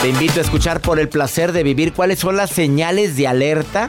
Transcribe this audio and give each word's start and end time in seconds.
Te 0.00 0.08
invito 0.08 0.38
a 0.38 0.42
escuchar 0.42 0.80
por 0.80 0.98
el 0.98 1.10
placer 1.10 1.52
de 1.52 1.62
vivir 1.62 1.92
cuáles 1.92 2.20
son 2.20 2.34
las 2.34 2.48
señales 2.48 3.16
de 3.16 3.28
alerta 3.28 3.88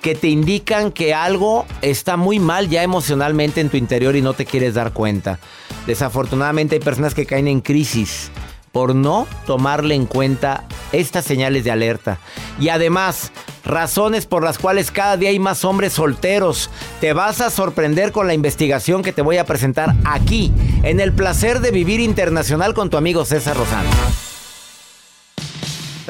que 0.00 0.14
te 0.14 0.28
indican 0.28 0.92
que 0.92 1.14
algo 1.14 1.66
está 1.80 2.16
muy 2.16 2.38
mal 2.38 2.68
ya 2.68 2.84
emocionalmente 2.84 3.60
en 3.60 3.68
tu 3.68 3.76
interior 3.76 4.14
y 4.14 4.22
no 4.22 4.34
te 4.34 4.46
quieres 4.46 4.74
dar 4.74 4.92
cuenta. 4.92 5.40
Desafortunadamente 5.84 6.76
hay 6.76 6.80
personas 6.80 7.12
que 7.14 7.26
caen 7.26 7.48
en 7.48 7.60
crisis 7.60 8.30
por 8.70 8.94
no 8.94 9.26
tomarle 9.44 9.96
en 9.96 10.06
cuenta 10.06 10.62
estas 10.92 11.24
señales 11.24 11.64
de 11.64 11.72
alerta. 11.72 12.20
Y 12.60 12.68
además, 12.68 13.32
razones 13.64 14.26
por 14.26 14.44
las 14.44 14.58
cuales 14.58 14.92
cada 14.92 15.16
día 15.16 15.30
hay 15.30 15.40
más 15.40 15.64
hombres 15.64 15.94
solteros. 15.94 16.70
Te 17.00 17.14
vas 17.14 17.40
a 17.40 17.50
sorprender 17.50 18.12
con 18.12 18.28
la 18.28 18.34
investigación 18.34 19.02
que 19.02 19.12
te 19.12 19.22
voy 19.22 19.38
a 19.38 19.44
presentar 19.44 19.92
aquí, 20.04 20.52
en 20.84 21.00
el 21.00 21.12
placer 21.12 21.58
de 21.58 21.72
vivir 21.72 21.98
internacional 21.98 22.74
con 22.74 22.90
tu 22.90 22.96
amigo 22.96 23.24
César 23.24 23.56
Rosano. 23.56 23.90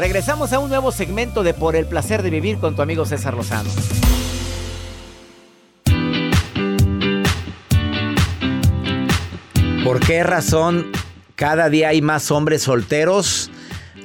Regresamos 0.02 0.52
a 0.52 0.58
un 0.58 0.68
nuevo 0.68 0.90
segmento 0.90 1.44
de 1.44 1.54
Por 1.54 1.76
el 1.76 1.86
placer 1.86 2.24
de 2.24 2.30
vivir 2.30 2.58
con 2.58 2.74
tu 2.74 2.82
amigo 2.82 3.06
César 3.06 3.34
Lozano. 3.34 3.70
¿Por 9.84 10.00
qué 10.00 10.24
razón 10.24 10.90
cada 11.36 11.68
día 11.68 11.90
hay 11.90 12.02
más 12.02 12.32
hombres 12.32 12.62
solteros? 12.62 13.52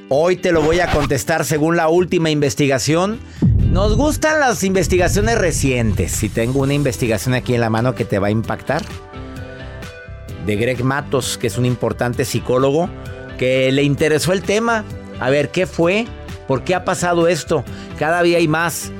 Hoy 0.08 0.36
te 0.36 0.52
lo 0.52 0.62
voy 0.62 0.78
a 0.78 0.88
contestar 0.92 1.44
según 1.44 1.76
la 1.76 1.88
última 1.88 2.30
investigación. 2.30 3.18
Nos 3.72 3.96
gustan 3.96 4.38
las 4.38 4.62
investigaciones 4.62 5.36
recientes. 5.36 6.22
Y 6.22 6.28
tengo 6.28 6.60
una 6.60 6.74
investigación 6.74 7.34
aquí 7.34 7.56
en 7.56 7.60
la 7.60 7.70
mano 7.70 7.96
que 7.96 8.04
te 8.04 8.20
va 8.20 8.28
a 8.28 8.30
impactar. 8.30 8.82
De 10.46 10.54
Greg 10.54 10.84
Matos, 10.84 11.38
que 11.38 11.48
es 11.48 11.58
un 11.58 11.66
importante 11.66 12.24
psicólogo, 12.24 12.88
que 13.36 13.72
le 13.72 13.82
interesó 13.82 14.32
el 14.32 14.42
tema. 14.42 14.84
A 15.20 15.30
ver, 15.30 15.50
¿qué 15.50 15.66
fue? 15.66 16.06
¿Por 16.46 16.64
qué 16.64 16.74
ha 16.74 16.84
pasado 16.84 17.28
esto? 17.28 17.64
Cada 17.98 18.22
día 18.22 18.38
hay 18.38 18.48
más. 18.48 18.90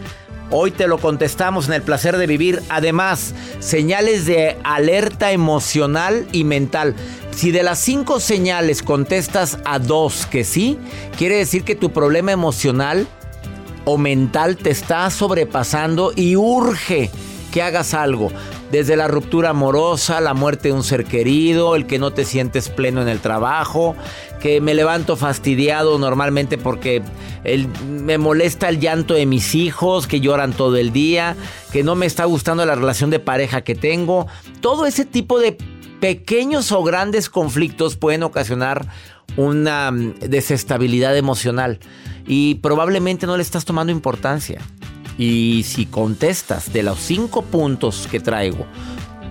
Hoy 0.50 0.70
te 0.70 0.86
lo 0.86 0.98
contestamos 0.98 1.66
en 1.68 1.74
el 1.74 1.82
placer 1.82 2.16
de 2.16 2.26
vivir. 2.26 2.62
Además, 2.68 3.34
señales 3.60 4.24
de 4.26 4.56
alerta 4.64 5.32
emocional 5.32 6.26
y 6.32 6.44
mental. 6.44 6.94
Si 7.30 7.50
de 7.50 7.62
las 7.62 7.78
cinco 7.78 8.18
señales 8.18 8.82
contestas 8.82 9.58
a 9.64 9.78
dos 9.78 10.26
que 10.26 10.44
sí, 10.44 10.78
quiere 11.16 11.36
decir 11.36 11.64
que 11.64 11.76
tu 11.76 11.92
problema 11.92 12.32
emocional 12.32 13.06
o 13.84 13.96
mental 13.96 14.56
te 14.56 14.70
está 14.70 15.08
sobrepasando 15.10 16.12
y 16.16 16.36
urge 16.36 17.10
que 17.52 17.62
hagas 17.62 17.94
algo. 17.94 18.30
Desde 18.70 18.96
la 18.96 19.08
ruptura 19.08 19.50
amorosa, 19.50 20.20
la 20.20 20.34
muerte 20.34 20.68
de 20.68 20.74
un 20.74 20.84
ser 20.84 21.04
querido, 21.04 21.74
el 21.74 21.86
que 21.86 21.98
no 21.98 22.10
te 22.10 22.26
sientes 22.26 22.68
pleno 22.68 23.00
en 23.00 23.08
el 23.08 23.20
trabajo, 23.20 23.96
que 24.40 24.60
me 24.60 24.74
levanto 24.74 25.16
fastidiado 25.16 25.98
normalmente 25.98 26.58
porque 26.58 27.02
me 27.88 28.18
molesta 28.18 28.68
el 28.68 28.78
llanto 28.78 29.14
de 29.14 29.24
mis 29.24 29.54
hijos, 29.54 30.06
que 30.06 30.20
lloran 30.20 30.52
todo 30.52 30.76
el 30.76 30.92
día, 30.92 31.34
que 31.72 31.82
no 31.82 31.94
me 31.94 32.04
está 32.04 32.26
gustando 32.26 32.66
la 32.66 32.74
relación 32.74 33.08
de 33.08 33.20
pareja 33.20 33.62
que 33.62 33.74
tengo. 33.74 34.26
Todo 34.60 34.84
ese 34.84 35.06
tipo 35.06 35.40
de 35.40 35.56
pequeños 36.00 36.70
o 36.72 36.82
grandes 36.82 37.30
conflictos 37.30 37.96
pueden 37.96 38.22
ocasionar 38.22 38.86
una 39.36 39.90
mm, 39.90 40.14
desestabilidad 40.20 41.16
emocional 41.16 41.78
y 42.26 42.56
probablemente 42.56 43.26
no 43.26 43.36
le 43.36 43.42
estás 43.42 43.64
tomando 43.64 43.92
importancia. 43.92 44.60
Y 45.18 45.64
si 45.64 45.86
contestas 45.86 46.72
de 46.72 46.84
los 46.84 46.98
cinco 47.00 47.42
puntos 47.42 48.06
que 48.08 48.20
traigo, 48.20 48.66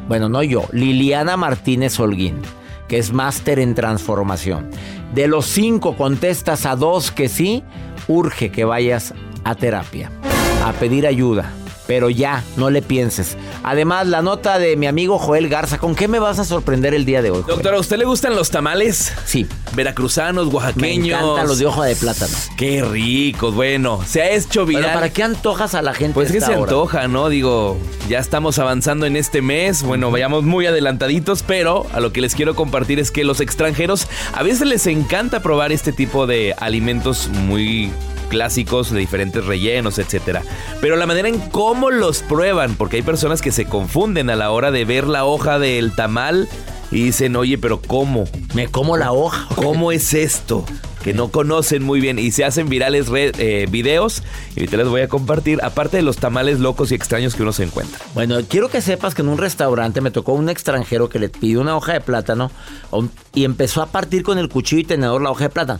bueno, 0.07 0.29
no 0.29 0.43
yo, 0.43 0.65
Liliana 0.71 1.37
Martínez 1.37 1.99
Holguín, 1.99 2.41
que 2.87 2.97
es 2.97 3.13
máster 3.13 3.59
en 3.59 3.73
transformación. 3.73 4.69
De 5.15 5.27
los 5.27 5.45
cinco 5.45 5.95
contestas 5.95 6.65
a 6.65 6.75
dos 6.75 7.11
que 7.11 7.29
sí, 7.29 7.63
urge 8.07 8.51
que 8.51 8.65
vayas 8.65 9.13
a 9.43 9.55
terapia, 9.55 10.11
a 10.65 10.73
pedir 10.73 11.07
ayuda. 11.07 11.51
Pero 11.87 12.09
ya, 12.09 12.43
no 12.57 12.69
le 12.69 12.81
pienses. 12.81 13.37
Además, 13.63 14.07
la 14.07 14.21
nota 14.21 14.59
de 14.59 14.75
mi 14.75 14.87
amigo 14.87 15.17
Joel 15.17 15.47
Garza, 15.49 15.77
¿con 15.77 15.95
qué 15.95 16.07
me 16.07 16.19
vas 16.19 16.37
a 16.37 16.43
sorprender 16.45 16.93
el 16.93 17.05
día 17.05 17.21
de 17.21 17.31
hoy? 17.31 17.41
Joel? 17.43 17.55
Doctor, 17.55 17.75
¿a 17.75 17.79
usted 17.79 17.97
le 17.97 18.05
gustan 18.05 18.35
los 18.35 18.51
tamales? 18.51 19.13
Sí, 19.25 19.47
Veracruzanos, 19.73 20.47
me 20.47 20.53
oaxaqueños. 20.53 21.19
encantan 21.19 21.47
los 21.47 21.59
de 21.59 21.65
hoja 21.65 21.85
de 21.85 21.95
plátano. 21.95 22.35
Qué 22.57 22.83
ricos, 22.83 23.53
bueno. 23.53 24.01
Se 24.05 24.21
ha 24.21 24.31
hecho 24.31 24.65
viral. 24.65 24.83
Pero 24.83 24.93
¿para 24.95 25.09
qué 25.09 25.23
antojas 25.23 25.75
a 25.75 25.81
la 25.81 25.93
gente? 25.93 26.13
Pues 26.13 26.31
que 26.31 26.41
se 26.41 26.47
hora? 26.51 26.63
antoja, 26.63 27.07
¿no? 27.07 27.29
Digo, 27.29 27.77
ya 28.09 28.19
estamos 28.19 28.59
avanzando 28.59 29.05
en 29.05 29.15
este 29.15 29.41
mes. 29.41 29.83
Bueno, 29.83 30.11
vayamos 30.11 30.43
muy 30.43 30.65
adelantaditos, 30.65 31.43
pero 31.43 31.85
a 31.93 31.99
lo 31.99 32.11
que 32.11 32.21
les 32.21 32.35
quiero 32.35 32.55
compartir 32.55 32.99
es 32.99 33.11
que 33.11 33.23
los 33.23 33.39
extranjeros 33.39 34.07
a 34.33 34.43
veces 34.43 34.67
les 34.67 34.87
encanta 34.87 35.41
probar 35.41 35.71
este 35.71 35.91
tipo 35.93 36.27
de 36.27 36.53
alimentos 36.59 37.29
muy 37.29 37.91
clásicos 38.27 38.91
de 38.91 38.99
diferentes 38.99 39.45
rellenos, 39.45 39.99
etcétera. 39.99 40.43
Pero 40.81 40.95
la 40.95 41.05
manera 41.05 41.27
en 41.27 41.39
cómo 41.39 41.91
los 41.91 42.21
prueban, 42.23 42.75
porque 42.75 42.97
hay 42.97 43.01
personas 43.03 43.41
que 43.41 43.51
se 43.51 43.65
confunden 43.65 44.29
a 44.29 44.35
la 44.35 44.51
hora 44.51 44.71
de 44.71 44.85
ver 44.85 45.07
la 45.07 45.25
hoja 45.25 45.59
del 45.59 45.95
tamal 45.95 46.47
y 46.91 47.03
dicen, 47.03 47.35
"Oye, 47.35 47.57
pero 47.57 47.81
¿cómo? 47.81 48.25
Me 48.53 48.67
como 48.67 48.97
la 48.97 49.11
hoja. 49.11 49.47
¿Cómo 49.55 49.91
es 49.91 50.13
esto?" 50.13 50.65
Que 51.03 51.13
no 51.13 51.29
conocen 51.29 51.83
muy 51.83 52.01
bien 52.01 52.19
y 52.19 52.31
se 52.31 52.43
hacen 52.43 52.67
virales 52.67 53.07
eh, 53.13 53.65
videos 53.69 54.23
y 54.55 54.59
ahorita 54.59 54.77
les 54.77 54.87
voy 54.89 55.01
a 55.01 55.07
compartir, 55.07 55.59
aparte 55.63 55.95
de 55.97 56.03
los 56.03 56.17
tamales 56.17 56.59
locos 56.59 56.91
y 56.91 56.95
extraños 56.95 57.33
que 57.33 57.43
uno 57.43 57.53
se 57.53 57.63
encuentra. 57.63 57.99
Bueno, 58.13 58.37
quiero 58.49 58.67
que 58.69 58.81
sepas 58.81 59.15
que 59.15 59.21
en 59.21 59.29
un 59.29 59.37
restaurante 59.37 60.01
me 60.01 60.11
tocó 60.11 60.33
un 60.33 60.49
extranjero 60.49 61.07
que 61.07 61.19
le 61.19 61.29
pidió 61.29 61.61
una 61.61 61.77
hoja 61.77 61.93
de 61.93 62.01
plátano 62.01 62.51
un- 62.91 63.09
y 63.33 63.45
empezó 63.45 63.81
a 63.81 63.85
partir 63.85 64.23
con 64.23 64.37
el 64.37 64.49
cuchillo 64.49 64.81
y 64.81 64.85
tenedor 64.85 65.21
la 65.21 65.31
hoja 65.31 65.45
de 65.45 65.49
plátano. 65.49 65.79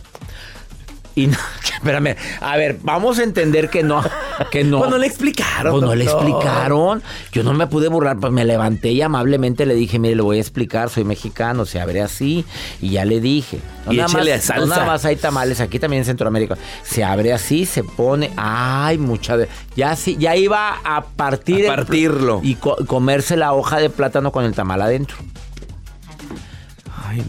Y 1.18 1.26
no, 1.26 1.36
espérame, 1.76 2.16
a 2.40 2.56
ver, 2.56 2.78
vamos 2.82 3.18
a 3.18 3.24
entender 3.24 3.70
que 3.70 3.82
no, 3.82 4.02
que 4.50 4.62
no. 4.62 4.78
Pues 4.78 4.90
no 4.90 4.98
le 4.98 5.06
explicaron, 5.06 5.72
Pues 5.72 5.82
no 5.84 5.94
le 5.94 6.04
explicaron. 6.04 7.02
Yo 7.32 7.42
no 7.42 7.52
me 7.54 7.66
pude 7.66 7.88
burlar, 7.88 8.18
pues 8.18 8.32
me 8.32 8.44
levanté 8.44 8.90
y 8.92 9.02
amablemente 9.02 9.66
le 9.66 9.74
dije, 9.74 9.98
mire, 9.98 10.14
le 10.14 10.22
voy 10.22 10.38
a 10.38 10.40
explicar, 10.40 10.90
soy 10.90 11.04
mexicano, 11.04 11.64
se 11.64 11.80
abre 11.80 12.02
así. 12.02 12.44
Y 12.80 12.90
ya 12.90 13.04
le 13.04 13.20
dije. 13.20 13.58
No 13.86 13.92
Y 13.92 13.96
nada 13.96 14.08
más- 14.08 14.26
salsa. 14.28 14.56
no 14.56 14.66
nada 14.66 14.84
más 14.84 15.04
hay 15.04 15.16
tamales, 15.16 15.60
aquí 15.60 15.78
también 15.78 16.00
en 16.02 16.06
Centroamérica. 16.06 16.56
Se 16.82 17.02
abre 17.04 17.32
así, 17.32 17.66
se 17.66 17.82
pone, 17.82 18.30
ay, 18.36 18.98
mucha 18.98 19.36
de... 19.36 19.48
Ya 19.76 19.96
sí, 19.96 20.16
ya 20.18 20.36
iba 20.36 20.78
a 20.84 21.04
partir... 21.04 21.56
A 21.56 21.60
el- 21.60 21.66
partirlo. 21.76 22.40
y 22.44 22.54
co- 22.56 22.76
comerse 22.86 23.36
la 23.36 23.54
hoja 23.54 23.78
de 23.78 23.90
plátano 23.90 24.30
con 24.30 24.44
el 24.44 24.54
tamal 24.54 24.82
adentro. 24.82 25.16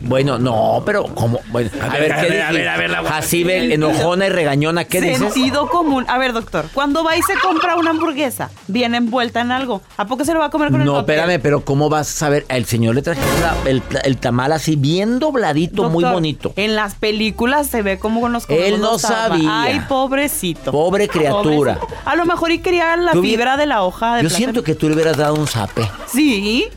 Bueno, 0.03 0.37
no, 0.39 0.83
pero 0.85 1.05
como 1.15 1.39
bueno, 1.51 1.69
a, 1.81 1.89
ver, 1.97 2.13
a 2.13 2.21
¿qué 2.21 2.29
ver, 2.29 2.41
a 2.41 2.51
ver, 2.51 2.67
a 2.69 2.77
ver, 2.77 2.89
la 2.89 3.03
Jacibe, 3.03 3.73
enojona 3.73 4.27
y 4.27 4.29
regañona, 4.29 4.85
¿qué 4.85 5.01
dices? 5.01 5.19
Sentido 5.33 5.67
común. 5.69 6.05
A 6.07 6.17
ver, 6.17 6.33
doctor, 6.33 6.65
cuando 6.73 7.03
va 7.03 7.15
y 7.17 7.21
se 7.21 7.33
compra 7.41 7.75
una 7.75 7.91
hamburguesa, 7.91 8.49
viene 8.67 8.97
envuelta 8.97 9.41
en 9.41 9.51
algo. 9.51 9.81
¿A 9.97 10.05
poco 10.05 10.25
se 10.25 10.33
lo 10.33 10.39
va 10.39 10.45
a 10.45 10.49
comer 10.49 10.71
con 10.71 10.81
el 10.81 10.85
No, 10.87 10.99
espérame, 10.99 11.39
pero 11.41 11.63
¿cómo 11.65 11.89
vas 11.89 12.09
a 12.09 12.11
saber? 12.13 12.45
El 12.49 12.65
señor 12.65 12.95
le 12.95 13.01
trajeron 13.01 13.29
la- 13.41 13.69
el, 13.69 13.81
el 14.03 14.17
tamal 14.17 14.51
así 14.51 14.75
bien 14.75 15.19
dobladito, 15.19 15.89
muy 15.89 16.03
bonito. 16.03 16.53
En 16.55 16.75
las 16.75 16.95
películas 16.95 17.67
se 17.67 17.81
ve 17.81 17.99
como 17.99 18.27
nos 18.29 18.49
Él 18.49 18.79
no 18.81 18.99
sabía. 18.99 19.61
Ay, 19.63 19.81
pobrecito. 19.87 20.71
Pobre 20.71 21.07
criatura. 21.07 21.75
Pobrecito. 21.75 22.01
A 22.05 22.15
lo 22.15 22.25
mejor 22.25 22.51
y 22.51 22.59
quería 22.59 22.95
la 22.97 23.13
fibra 23.13 23.57
de 23.57 23.65
la 23.65 23.83
hoja 23.83 24.15
de 24.15 24.23
Yo 24.23 24.29
plátano. 24.29 24.37
siento 24.37 24.63
que 24.63 24.75
tú 24.75 24.87
le 24.89 24.95
hubieras 24.95 25.17
dado 25.17 25.35
un 25.35 25.47
zape. 25.47 25.89
Sí. 26.07 26.67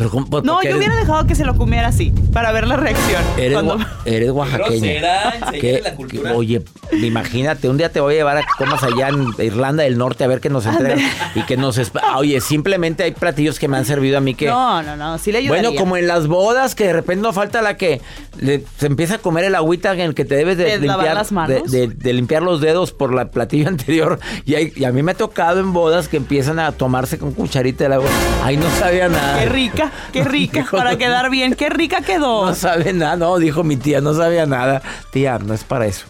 Pero 0.00 0.10
¿cómo- 0.10 0.24
por- 0.30 0.42
No, 0.46 0.54
yo 0.62 0.70
eres- 0.70 0.76
hubiera 0.78 0.96
dejado 0.96 1.26
que 1.26 1.34
se 1.34 1.44
lo 1.44 1.54
comiera 1.56 1.88
así, 1.88 2.10
para 2.32 2.52
ver 2.52 2.66
la 2.66 2.78
reacción. 2.78 3.22
Eres, 3.36 3.52
Cuando- 3.52 3.76
gua- 3.76 3.86
eres 4.06 4.30
oaxaqueña. 4.30 4.68
grosera, 4.70 5.30
enséñale 5.34 5.58
¿Qué- 5.60 5.80
la 5.84 5.94
cultura. 5.94 6.30
qué- 6.30 6.36
oye, 6.36 6.62
imagínate, 7.02 7.68
un 7.68 7.76
día 7.76 7.92
te 7.92 8.00
voy 8.00 8.14
a 8.14 8.16
llevar 8.16 8.36
a 8.38 8.40
que 8.40 8.48
comas 8.56 8.82
allá 8.82 9.08
en 9.08 9.26
Irlanda 9.44 9.82
del 9.82 9.98
Norte 9.98 10.24
a 10.24 10.26
ver 10.26 10.40
qué 10.40 10.48
nos 10.48 10.64
entregan 10.64 11.00
y 11.34 11.42
que 11.42 11.56
nos... 11.58 11.78
Ah, 12.02 12.16
Oye, 12.18 12.40
simplemente 12.40 13.02
hay 13.02 13.12
platillos 13.12 13.58
que 13.58 13.68
me 13.68 13.76
han 13.76 13.84
servido 13.84 14.16
a 14.16 14.20
mí 14.22 14.34
que... 14.34 14.46
No, 14.46 14.82
no, 14.82 14.96
no, 14.96 15.18
sí 15.18 15.32
le 15.32 15.38
ayudaría. 15.38 15.68
Bueno, 15.68 15.78
como 15.78 15.96
en 15.98 16.06
las 16.06 16.26
bodas, 16.26 16.74
que 16.74 16.84
de 16.86 16.92
repente 16.94 17.22
no 17.22 17.32
falta 17.34 17.60
la 17.62 17.76
que 17.76 18.00
le- 18.38 18.64
se 18.78 18.86
empieza 18.86 19.16
a 19.16 19.18
comer 19.18 19.44
el 19.44 19.54
agüita 19.54 19.92
en 19.92 20.00
el 20.00 20.14
que 20.14 20.24
te 20.24 20.34
debes 20.34 20.56
de, 20.56 20.64
¿De 20.64 20.78
limpiar, 20.78 21.14
las 21.14 21.30
manos? 21.30 21.70
De, 21.70 21.86
de- 21.88 21.94
de 21.94 22.12
limpiar 22.14 22.42
los 22.42 22.60
dedos 22.62 22.92
por 22.92 23.12
la 23.14 23.30
platillo 23.30 23.68
anterior. 23.68 24.18
Y, 24.46 24.54
hay- 24.54 24.72
y 24.74 24.84
a 24.84 24.92
mí 24.92 25.02
me 25.02 25.12
ha 25.12 25.16
tocado 25.16 25.60
en 25.60 25.72
bodas 25.74 26.08
que 26.08 26.16
empiezan 26.16 26.58
a 26.58 26.72
tomarse 26.72 27.18
con 27.18 27.32
cucharita 27.32 27.84
el 27.86 27.92
agua. 27.92 28.08
Ay, 28.42 28.56
no 28.56 28.68
sabía 28.78 29.08
nada. 29.08 29.38
Qué 29.40 29.46
rica, 29.46 29.89
qué 30.12 30.24
rica, 30.24 30.60
Dijo, 30.60 30.76
para 30.76 30.96
quedar 30.96 31.30
bien. 31.30 31.54
Qué 31.54 31.68
rica 31.70 32.00
quedó. 32.02 32.46
No 32.46 32.54
sabe 32.54 32.92
nada, 32.92 33.16
no, 33.16 33.38
dijo 33.38 33.64
mi 33.64 33.76
tía, 33.76 34.00
no 34.00 34.14
sabía 34.14 34.46
nada. 34.46 34.82
Tía, 35.12 35.38
no 35.38 35.54
es 35.54 35.64
para 35.64 35.86
eso. 35.86 36.06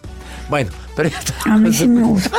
Bueno, 0.48 0.70
pero 0.96 1.08
ya 1.08 1.18
está. 1.18 1.34
A 1.44 1.56
mí 1.58 1.72
sí 1.72 1.86
me 1.88 2.02
gusta. 2.02 2.36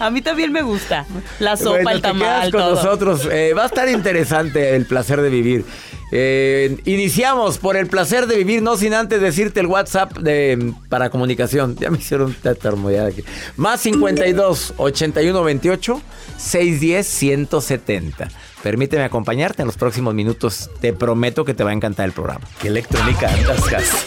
A 0.00 0.10
mí 0.10 0.20
también 0.20 0.50
me 0.50 0.62
gusta. 0.62 1.06
La 1.38 1.56
sopa, 1.56 1.70
Bueno, 1.82 1.90
el 1.90 1.96
te 2.02 2.08
tamal, 2.08 2.50
con 2.50 2.60
todo. 2.60 2.74
nosotros. 2.74 3.28
Eh, 3.30 3.54
va 3.56 3.62
a 3.62 3.66
estar 3.66 3.88
interesante 3.88 4.74
el 4.74 4.84
placer 4.84 5.20
de 5.22 5.30
vivir. 5.30 5.64
Eh, 6.10 6.76
iniciamos 6.86 7.58
por 7.58 7.76
el 7.76 7.86
placer 7.86 8.26
de 8.26 8.36
vivir, 8.36 8.62
no 8.62 8.76
sin 8.76 8.94
antes 8.94 9.20
decirte 9.20 9.60
el 9.60 9.66
WhatsApp 9.66 10.12
de, 10.18 10.72
para 10.88 11.08
comunicación. 11.08 11.76
Ya 11.76 11.88
me 11.90 11.98
hicieron 11.98 12.34
tatarmoyada 12.34 13.08
aquí. 13.08 13.22
Más 13.56 13.80
52 13.80 14.74
81 14.76 15.42
28 15.44 16.02
610 16.36 17.06
170. 17.06 18.28
Permíteme 18.62 19.04
acompañarte 19.04 19.62
en 19.62 19.66
los 19.66 19.76
próximos 19.76 20.14
minutos. 20.14 20.70
Te 20.80 20.92
prometo 20.92 21.44
que 21.44 21.54
te 21.54 21.64
va 21.64 21.70
a 21.70 21.74
encantar 21.74 22.06
el 22.06 22.12
programa. 22.12 22.46
Qué 22.60 22.68
electrónica 22.68 23.28
andas, 23.28 23.68
Gas. 23.68 24.06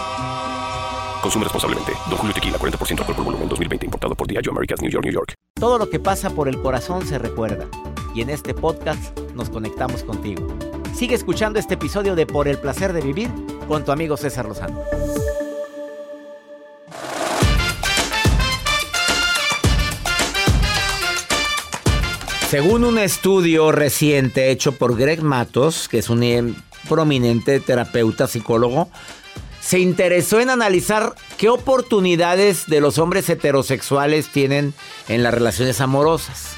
Consume 1.21 1.43
responsablemente. 1.43 1.93
Don 2.09 2.17
Julio 2.17 2.33
Tequila, 2.33 2.57
40% 2.57 2.99
alcohol 2.99 3.15
por 3.15 3.25
volumen, 3.25 3.47
2020. 3.47 3.85
Importado 3.85 4.15
por 4.15 4.27
Diageo 4.27 4.51
Americas, 4.51 4.81
New 4.81 4.89
York, 4.89 5.05
New 5.05 5.13
York. 5.13 5.33
Todo 5.53 5.77
lo 5.77 5.89
que 5.89 5.99
pasa 5.99 6.31
por 6.31 6.47
el 6.47 6.59
corazón 6.61 7.05
se 7.05 7.19
recuerda. 7.19 7.67
Y 8.15 8.21
en 8.21 8.29
este 8.29 8.53
podcast 8.53 9.17
nos 9.35 9.49
conectamos 9.49 10.03
contigo. 10.03 10.47
Sigue 10.95 11.15
escuchando 11.15 11.59
este 11.59 11.75
episodio 11.75 12.15
de 12.15 12.25
Por 12.25 12.47
el 12.47 12.57
placer 12.57 12.91
de 12.93 13.01
vivir 13.01 13.29
con 13.67 13.85
tu 13.85 13.91
amigo 13.91 14.17
César 14.17 14.45
Lozano. 14.45 14.81
Según 22.49 22.83
un 22.83 22.97
estudio 22.97 23.71
reciente 23.71 24.51
hecho 24.51 24.73
por 24.73 24.97
Greg 24.97 25.21
Matos, 25.23 25.87
que 25.87 25.99
es 25.99 26.09
un 26.09 26.21
eh, 26.21 26.53
prominente 26.89 27.61
terapeuta 27.61 28.27
psicólogo, 28.27 28.89
se 29.61 29.79
interesó 29.79 30.39
en 30.39 30.49
analizar 30.49 31.15
qué 31.37 31.47
oportunidades 31.49 32.65
de 32.67 32.81
los 32.81 32.97
hombres 32.97 33.29
heterosexuales 33.29 34.27
tienen 34.29 34.73
en 35.07 35.23
las 35.23 35.33
relaciones 35.33 35.79
amorosas. 35.79 36.55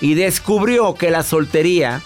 Y 0.00 0.14
descubrió 0.14 0.94
que 0.94 1.10
la 1.10 1.22
soltería 1.22 2.02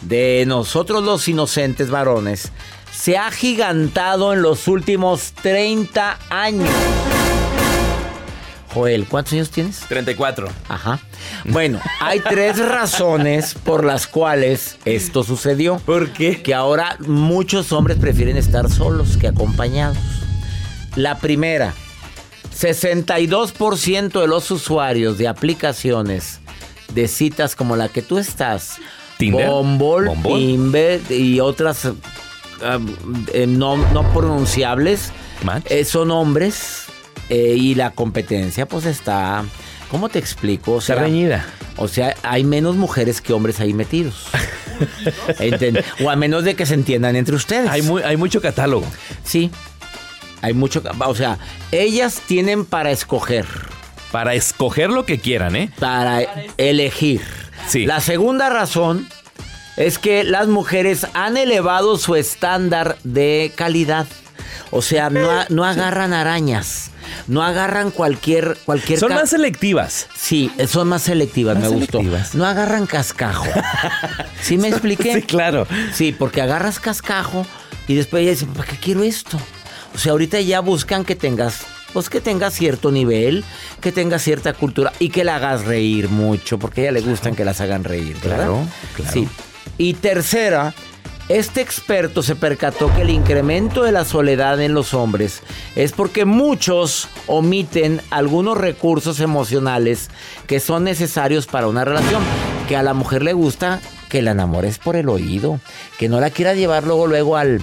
de 0.00 0.44
nosotros 0.46 1.04
los 1.04 1.28
inocentes 1.28 1.90
varones 1.90 2.50
se 2.92 3.18
ha 3.18 3.30
gigantado 3.30 4.32
en 4.32 4.42
los 4.42 4.68
últimos 4.68 5.32
30 5.42 6.18
años. 6.30 7.05
Joel, 8.76 9.06
¿cuántos 9.06 9.32
años 9.32 9.48
tienes? 9.48 9.80
34. 9.88 10.48
Ajá. 10.68 11.00
Bueno, 11.46 11.80
hay 11.98 12.20
tres 12.20 12.58
razones 12.58 13.54
por 13.54 13.82
las 13.82 14.06
cuales 14.06 14.76
esto 14.84 15.24
sucedió. 15.24 15.78
¿Por 15.78 16.10
qué? 16.10 16.42
Que 16.42 16.52
ahora 16.52 16.98
muchos 17.06 17.72
hombres 17.72 17.96
prefieren 17.96 18.36
estar 18.36 18.70
solos 18.70 19.16
que 19.16 19.28
acompañados. 19.28 19.96
La 20.94 21.16
primera, 21.16 21.72
62% 22.54 24.20
de 24.20 24.28
los 24.28 24.50
usuarios 24.50 25.16
de 25.16 25.26
aplicaciones 25.26 26.40
de 26.92 27.08
citas 27.08 27.56
como 27.56 27.76
la 27.76 27.88
que 27.88 28.02
tú 28.02 28.18
estás, 28.18 28.76
Tinder, 29.16 29.48
Bumble, 29.48 30.10
Bumble. 30.10 30.34
Tinder 30.34 31.00
y 31.08 31.40
otras 31.40 31.86
ah, 32.62 32.78
eh, 33.32 33.46
no, 33.46 33.78
no 33.94 34.02
pronunciables, 34.12 35.12
eh, 35.70 35.86
son 35.86 36.10
hombres 36.10 36.85
eh, 37.28 37.54
y 37.56 37.74
la 37.74 37.90
competencia 37.90 38.66
pues 38.66 38.84
está, 38.86 39.44
¿cómo 39.90 40.08
te 40.08 40.18
explico? 40.18 40.72
O 40.72 40.78
Está 40.78 40.94
sea, 40.94 41.02
reñida. 41.02 41.46
o 41.76 41.88
sea, 41.88 42.14
hay 42.22 42.44
menos 42.44 42.76
mujeres 42.76 43.20
que 43.20 43.32
hombres 43.32 43.60
ahí 43.60 43.72
metidos. 43.74 44.26
O 46.04 46.10
a 46.10 46.16
menos 46.16 46.44
de 46.44 46.54
que 46.54 46.66
se 46.66 46.74
entiendan 46.74 47.16
entre 47.16 47.34
ustedes. 47.34 47.70
Hay, 47.70 47.82
muy, 47.82 48.02
hay 48.02 48.16
mucho 48.16 48.40
catálogo. 48.40 48.86
Sí. 49.24 49.50
Hay 50.42 50.52
mucho. 50.52 50.82
O 51.06 51.14
sea, 51.14 51.38
ellas 51.72 52.20
tienen 52.26 52.64
para 52.66 52.90
escoger, 52.90 53.46
Para 54.12 54.34
escoger 54.34 54.90
lo 54.90 55.06
que 55.06 55.18
quieran, 55.18 55.56
¿eh? 55.56 55.70
para 55.80 56.20
elegir. 56.58 57.22
Sí. 57.68 57.86
La 57.86 58.00
segunda 58.00 58.50
razón 58.50 59.08
es 59.76 59.98
que 59.98 60.24
las 60.24 60.46
mujeres 60.46 61.06
han 61.14 61.36
elevado 61.36 61.96
su 61.98 62.14
estándar 62.16 62.96
de 63.02 63.52
calidad. 63.56 64.06
O 64.70 64.82
sea, 64.82 65.10
no, 65.10 65.30
no 65.48 65.64
agarran 65.64 66.12
arañas. 66.12 66.90
No 67.26 67.42
agarran 67.42 67.90
cualquier. 67.90 68.56
cualquier 68.64 68.98
Son 68.98 69.12
más 69.12 69.30
selectivas. 69.30 70.08
Sí, 70.16 70.50
son 70.68 70.88
más 70.88 71.02
selectivas, 71.02 71.58
Más 71.58 71.70
me 71.70 71.76
gustó. 71.76 72.00
No 72.34 72.44
agarran 72.44 72.86
cascajo. 72.86 73.46
¿Sí 74.42 74.58
me 74.58 74.68
expliqué? 74.68 75.14
Sí, 75.14 75.22
claro. 75.22 75.66
Sí, 75.92 76.14
porque 76.16 76.40
agarras 76.40 76.80
cascajo 76.80 77.46
y 77.88 77.94
después 77.94 78.22
ella 78.22 78.30
dice, 78.30 78.46
¿para 78.46 78.68
qué 78.68 78.76
quiero 78.76 79.02
esto? 79.02 79.38
O 79.94 79.98
sea, 79.98 80.12
ahorita 80.12 80.40
ya 80.40 80.60
buscan 80.60 81.04
que 81.04 81.16
tengas, 81.16 81.62
pues 81.92 82.10
que 82.10 82.20
tengas 82.20 82.54
cierto 82.54 82.90
nivel, 82.90 83.44
que 83.80 83.92
tengas 83.92 84.22
cierta 84.22 84.52
cultura 84.52 84.92
y 84.98 85.08
que 85.08 85.24
la 85.24 85.36
hagas 85.36 85.64
reír 85.64 86.08
mucho, 86.08 86.58
porque 86.58 86.82
a 86.82 86.84
ella 86.84 86.92
le 86.92 87.00
gustan 87.00 87.34
que 87.34 87.44
las 87.44 87.60
hagan 87.60 87.84
reír, 87.84 88.16
¿verdad? 88.22 88.36
Claro, 88.36 88.66
claro. 88.94 89.12
Sí. 89.12 89.28
Y 89.78 89.94
tercera, 89.94 90.74
este 91.28 91.60
experto 91.60 92.22
se 92.22 92.36
percató 92.36 92.92
que 92.94 93.02
el 93.02 93.10
incremento 93.10 93.82
de 93.82 93.92
la 93.92 94.04
soledad 94.04 94.60
en 94.60 94.74
los 94.74 94.94
hombres 94.94 95.42
es 95.74 95.92
porque 95.92 96.24
muchos 96.24 97.08
omiten 97.26 98.00
algunos 98.10 98.56
recursos 98.56 99.18
emocionales 99.20 100.08
que 100.46 100.60
son 100.60 100.84
necesarios 100.84 101.46
para 101.46 101.66
una 101.66 101.84
relación, 101.84 102.22
que 102.68 102.76
a 102.76 102.82
la 102.82 102.94
mujer 102.94 103.22
le 103.22 103.32
gusta 103.32 103.80
que 104.08 104.22
la 104.22 104.30
enamores 104.30 104.78
por 104.78 104.94
el 104.94 105.08
oído, 105.08 105.58
que 105.98 106.08
no 106.08 106.20
la 106.20 106.30
quiera 106.30 106.54
llevar 106.54 106.84
luego 106.84 107.06
luego 107.08 107.36
al 107.36 107.60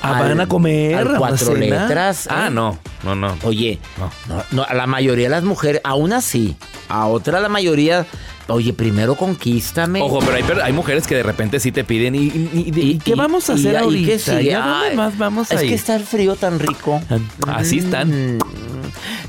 Ah, 0.00 0.16
al- 0.18 0.28
¿Van 0.30 0.40
a 0.40 0.48
comer? 0.48 0.94
al 0.96 1.08
¿A 1.08 1.12
la 1.12 1.18
cuatro 1.18 1.54
letras. 1.54 2.26
Ah, 2.30 2.46
¿eh? 2.46 2.50
no, 2.50 2.78
no, 3.04 3.14
no. 3.14 3.36
Oye, 3.44 3.78
No. 3.98 4.10
no, 4.34 4.42
no, 4.50 4.62
a 4.64 4.72
la 4.74 4.86
mayoría 4.86 5.26
de 5.26 5.30
las 5.30 5.44
mujeres, 5.44 5.82
aún 5.84 6.12
así, 6.14 6.56
a 6.88 7.06
otra 7.06 7.40
la 7.40 7.50
mayoría, 7.50 8.06
oye, 8.48 8.72
primero 8.72 9.14
conquístame. 9.16 10.00
Ojo, 10.02 10.20
pero 10.20 10.62
hay, 10.62 10.72
mujeres 10.72 11.06
que 11.06 11.14
de 11.14 11.22
repente 11.22 11.60
sí 11.60 11.72
te 11.72 11.84
piden 11.84 12.14
y, 12.14 12.18
y- 12.18 12.72
y- 12.74 12.80
y 12.90 12.98
¿qué 12.98 13.14
vamos 13.14 13.48
a 13.50 13.54
hacer 13.54 13.76
ahorita? 13.76 14.06
qué 14.12 14.18
sigue? 14.18 14.42
¿Y 14.42 14.50
a 14.50 14.60
dónde 14.66 14.94
más 14.96 15.18
vamos 15.18 15.50
a 15.50 15.54
Es 15.54 15.62
ir? 15.62 15.68
que 15.70 15.74
está 15.74 15.96
el 15.96 16.04
frío 16.04 16.36
tan 16.36 16.58
rico. 16.58 17.00
Así 17.48 17.78
están. 17.78 18.36
Mm, 18.36 18.38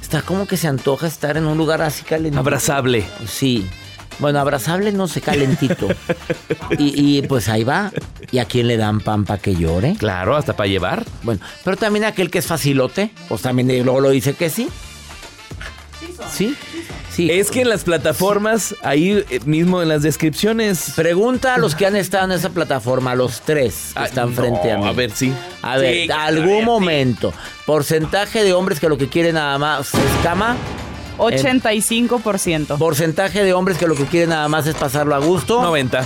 Está 0.01 0.21
como 0.21 0.45
que 0.47 0.55
se 0.55 0.67
antoja 0.67 1.05
estar 1.07 1.35
en 1.35 1.45
un 1.45 1.57
lugar 1.57 1.81
así 1.81 2.03
calentito. 2.03 2.39
Abrazable. 2.39 3.03
Sí. 3.27 3.67
Bueno, 4.19 4.39
abrazable 4.39 4.91
no 4.93 5.07
sé, 5.07 5.19
calentito. 5.21 5.87
y, 6.79 7.17
y, 7.17 7.21
pues 7.23 7.49
ahí 7.49 7.63
va. 7.63 7.91
¿Y 8.31 8.39
a 8.39 8.45
quién 8.45 8.67
le 8.67 8.77
dan 8.77 8.99
pan 9.01 9.25
para 9.25 9.41
que 9.41 9.55
llore? 9.55 9.95
Claro, 9.99 10.35
hasta 10.35 10.55
para 10.55 10.67
llevar. 10.67 11.05
Bueno, 11.23 11.41
pero 11.63 11.75
también 11.77 12.05
aquel 12.05 12.31
que 12.31 12.39
es 12.39 12.47
facilote, 12.47 13.11
pues 13.27 13.41
también 13.41 13.67
de- 13.67 13.83
luego 13.83 13.99
lo 13.99 14.09
dice 14.09 14.33
que 14.33 14.49
sí. 14.49 14.69
Sí, 16.31 16.55
sí. 17.11 17.29
Es 17.31 17.51
que 17.51 17.61
en 17.61 17.69
las 17.69 17.83
plataformas, 17.83 18.75
ahí 18.83 19.23
eh, 19.29 19.39
mismo 19.45 19.81
en 19.81 19.89
las 19.89 20.01
descripciones. 20.01 20.93
Pregunta 20.95 21.55
a 21.55 21.57
los 21.57 21.75
que 21.75 21.85
han 21.85 21.95
estado 21.95 22.25
en 22.25 22.31
esa 22.31 22.49
plataforma, 22.49 23.15
los 23.15 23.41
tres 23.41 23.91
que 23.93 23.99
Ah, 23.99 24.05
están 24.05 24.33
frente 24.33 24.71
a 24.71 24.77
mí. 24.77 24.87
A 24.87 24.91
ver, 24.91 25.11
sí. 25.11 25.33
A 25.61 25.77
ver, 25.77 26.11
algún 26.11 26.63
momento, 26.65 27.33
porcentaje 27.65 28.43
de 28.43 28.53
hombres 28.53 28.79
que 28.79 28.89
lo 28.89 28.97
que 28.97 29.07
quieren 29.09 29.35
nada 29.35 29.57
más 29.57 29.93
es 29.93 29.99
cama, 30.23 30.55
85%. 31.17 32.77
porcentaje 32.77 33.43
de 33.43 33.53
hombres 33.53 33.77
que 33.77 33.87
lo 33.87 33.95
que 33.95 34.05
quieren 34.05 34.29
nada 34.29 34.47
más 34.47 34.67
es 34.67 34.75
pasarlo 34.75 35.15
a 35.15 35.19
gusto, 35.19 35.61
90. 35.61 36.05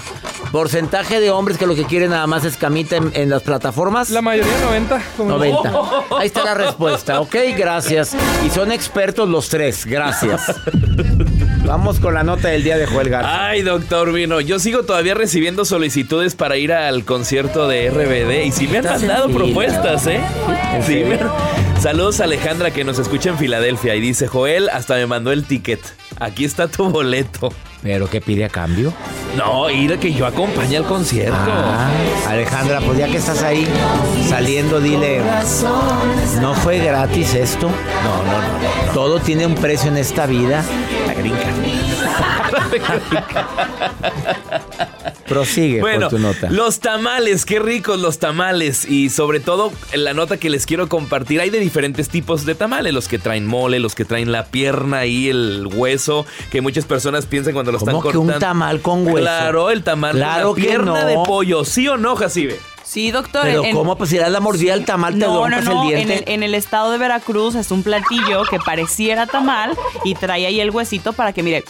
porcentaje 0.52 1.20
de 1.20 1.30
hombres 1.32 1.58
que 1.58 1.66
lo 1.68 1.76
que 1.76 1.86
quieren 1.86 2.12
nada 2.12 2.28
más 2.28 2.44
es 2.46 2.58
camita 2.58 2.96
en, 2.98 3.12
en 3.14 3.30
las 3.30 3.42
plataformas. 3.44 4.10
La 4.10 4.22
mayoría 4.22 4.52
90. 4.66 5.02
como- 5.18 5.30
90. 5.32 5.74
Ahí 6.18 6.28
está 6.28 6.44
la 6.44 6.54
respuesta, 6.54 7.20
ok, 7.22 7.36
gracias. 7.58 8.16
Y 8.46 8.50
son 8.50 8.72
expertos 8.72 9.28
los 9.30 9.50
tres, 9.50 9.86
gracias. 9.86 10.42
Vamos 11.72 12.02
con 12.02 12.14
la 12.14 12.22
nota 12.24 12.50
del 12.50 12.66
día 12.66 12.78
de 12.78 12.86
Joel 12.86 13.08
Garza. 13.08 13.48
Ay, 13.48 13.62
doctor 13.62 14.12
Vino, 14.12 14.42
yo 14.42 14.60
sigo 14.60 14.84
todavía 14.84 15.14
recibiendo 15.14 15.64
solicitudes 15.64 16.36
para 16.36 16.58
ir 16.58 16.74
al 16.74 17.06
concierto 17.06 17.70
de 17.70 17.90
RBD 17.90 18.44
y 18.46 18.52
si 18.52 18.68
me 18.68 18.80
han 18.80 18.84
mandado 18.84 19.30
propuestas, 19.30 20.06
¿eh? 20.08 20.20
¿En 20.76 20.84
Sí, 20.84 21.02
me- 21.06 21.18
Saludos 21.80 22.20
a 22.20 22.26
Alejandra 22.26 22.72
que 22.72 22.84
nos 22.84 23.00
escucha 23.00 23.30
en 23.30 23.38
Filadelfia 23.38 23.96
y 23.96 24.02
dice, 24.02 24.28
Joel, 24.28 24.68
hasta 24.68 24.96
me 24.96 25.08
mandó 25.08 25.32
el 25.32 25.46
ticket. 25.46 25.80
Aquí 26.20 26.44
está 26.44 26.68
tu 26.68 26.90
boleto. 26.90 27.54
¿Pero 27.82 28.10
qué 28.10 28.20
pide 28.20 28.44
a 28.44 28.50
cambio? 28.50 28.94
No, 29.38 29.70
ir 29.70 29.94
a 29.94 29.98
que 29.98 30.14
yo 30.14 30.26
acompañe 30.26 30.76
al 30.76 30.84
concierto. 30.84 31.38
Ah, 31.40 31.90
Alejandra, 32.28 32.82
pues 32.82 32.98
ya 33.00 33.08
que 33.08 33.16
estás 33.18 33.42
ahí 33.44 33.66
saliendo, 34.28 34.82
dile, 34.82 35.22
¿no 36.42 36.54
fue 36.54 36.80
gratis 36.80 37.34
esto? 37.34 37.68
No, 38.04 38.18
no, 38.26 38.42
no, 38.42 38.88
no. 38.88 38.94
Todo 38.94 39.20
tiene 39.22 39.46
un 39.48 39.56
precio 39.56 39.90
en 39.90 39.96
esta 39.98 40.26
vida. 40.26 40.64
Prosigue 45.28 45.80
Bueno, 45.80 46.10
tu 46.10 46.20
nota. 46.20 46.50
los 46.50 46.80
tamales, 46.80 47.46
qué 47.46 47.60
ricos 47.60 48.00
los 48.00 48.20
tamales. 48.20 48.86
Y 48.86 49.10
sobre 49.10 49.40
todo, 49.40 49.72
en 49.94 50.04
la 50.04 50.14
nota 50.14 50.38
que 50.38 50.50
les 50.50 50.66
quiero 50.66 50.90
compartir, 50.90 51.40
hay 51.40 51.50
de 51.50 51.60
diferentes 51.60 52.10
tipos 52.10 52.46
de 52.46 52.56
tamales. 52.56 52.94
Los 52.94 53.08
que 53.08 53.18
traen 53.20 53.48
mole, 53.48 53.80
los 53.80 53.96
que 53.96 54.04
traen 54.04 54.32
la 54.32 54.46
pierna 54.48 55.06
y 55.06 55.30
el 55.30 55.68
hueso, 55.72 56.26
que 56.52 56.60
muchas 56.62 56.86
personas 56.86 57.26
piensan 57.28 57.54
cuando 57.54 57.72
lo 57.72 57.78
están 57.78 57.94
¿Cómo 57.96 58.10
que 58.10 58.18
cortando. 58.18 58.34
un 58.34 58.40
tamal 58.40 58.82
con 58.82 59.06
hueso? 59.08 59.20
Claro, 59.20 59.70
el 59.72 59.84
tamal 59.84 60.16
Claro 60.16 60.50
con 60.54 60.58
la 60.58 60.62
que 60.64 60.68
pierna 60.70 61.02
no. 61.02 61.08
de 61.08 61.16
pollo. 61.26 61.64
¿Sí 61.64 61.88
o 61.88 61.96
no, 61.98 62.16
Jacibe? 62.18 62.60
Sí, 62.92 63.10
doctor. 63.12 63.44
Pero 63.44 63.64
en- 63.64 63.74
¿cómo? 63.74 63.98
Pues 63.98 64.10
si 64.10 64.18
das 64.18 64.32
la 64.32 64.40
mordida 64.42 64.74
al 64.74 64.84
tamal, 64.84 65.14
te 65.14 65.20
no, 65.20 65.28
no, 65.28 65.44
rompas 65.44 65.64
no. 65.66 65.84
el 65.84 65.92
En 65.98 66.08
diente. 66.08 66.24
el, 66.28 66.34
en 66.36 66.44
el 66.44 66.56
estado 66.56 66.92
de 66.92 66.98
Veracruz 66.98 67.56
es 67.56 67.72
un 67.72 67.84
platillo 67.84 68.44
que 68.50 68.60
pareciera 68.60 69.28
tamal 69.28 69.78
y 70.04 70.16
trae 70.16 70.46
ahí 70.46 70.60
el 70.60 70.72
huesito 70.72 71.14
para 71.14 71.32
que, 71.32 71.42
mire, 71.42 71.64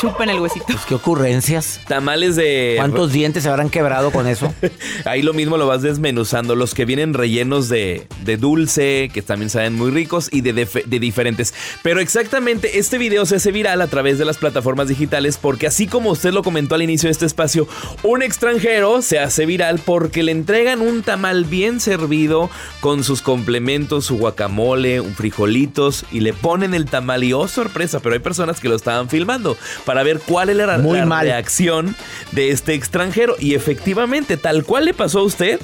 chupen 0.00 0.28
el 0.30 0.38
huesito. 0.38 0.64
Pues 0.66 0.84
qué 0.86 0.94
ocurrencias. 0.94 1.80
Tamales 1.88 2.36
de... 2.36 2.74
¿Cuántos 2.76 3.12
dientes 3.12 3.42
se 3.42 3.48
habrán 3.48 3.68
quebrado 3.68 4.12
con 4.12 4.28
eso? 4.28 4.54
Ahí 5.04 5.22
lo 5.22 5.32
mismo 5.34 5.56
lo 5.56 5.66
vas 5.66 5.82
desmenuzando. 5.82 6.54
Los 6.54 6.72
que 6.74 6.84
vienen 6.84 7.14
rellenos 7.14 7.68
de, 7.68 8.06
de 8.24 8.36
dulce, 8.36 9.10
que 9.12 9.22
también 9.22 9.50
saben 9.50 9.74
muy 9.74 9.90
ricos, 9.90 10.28
y 10.30 10.42
de, 10.42 10.52
def- 10.52 10.84
de 10.84 11.00
diferentes. 11.00 11.52
Pero 11.82 11.98
exactamente, 12.00 12.78
este 12.78 12.96
video 12.98 13.26
se 13.26 13.36
hace 13.36 13.50
viral 13.50 13.80
a 13.82 13.88
través 13.88 14.18
de 14.20 14.24
las 14.24 14.36
plataformas 14.38 14.86
digitales 14.86 15.36
porque 15.36 15.66
así 15.66 15.88
como 15.88 16.10
usted 16.10 16.32
lo 16.32 16.44
comentó 16.44 16.76
al 16.76 16.82
inicio 16.82 17.08
de 17.08 17.12
este 17.12 17.26
espacio, 17.26 17.66
un 18.04 18.22
extranjero 18.22 19.02
se 19.02 19.18
hace 19.18 19.46
viral 19.46 19.80
porque 20.08 20.22
le 20.22 20.32
entregan 20.32 20.80
un 20.80 21.02
tamal 21.02 21.44
bien 21.44 21.80
servido 21.80 22.48
con 22.80 23.04
sus 23.04 23.20
complementos, 23.20 24.06
su 24.06 24.16
guacamole, 24.16 25.02
un 25.02 25.14
frijolitos, 25.14 26.06
y 26.10 26.20
le 26.20 26.32
ponen 26.32 26.72
el 26.72 26.86
tamal 26.86 27.24
y 27.24 27.34
oh 27.34 27.46
sorpresa, 27.46 28.00
pero 28.00 28.14
hay 28.14 28.20
personas 28.20 28.58
que 28.58 28.70
lo 28.70 28.74
estaban 28.76 29.10
filmando 29.10 29.54
para 29.84 30.02
ver 30.04 30.18
cuál 30.24 30.48
era 30.48 30.64
la, 30.66 30.78
Muy 30.78 30.96
la 31.00 31.04
mal. 31.04 31.26
reacción 31.26 31.94
de 32.32 32.52
este 32.52 32.72
extranjero. 32.72 33.36
Y 33.38 33.52
efectivamente, 33.54 34.38
tal 34.38 34.64
cual 34.64 34.86
le 34.86 34.94
pasó 34.94 35.18
a 35.18 35.24
usted, 35.24 35.60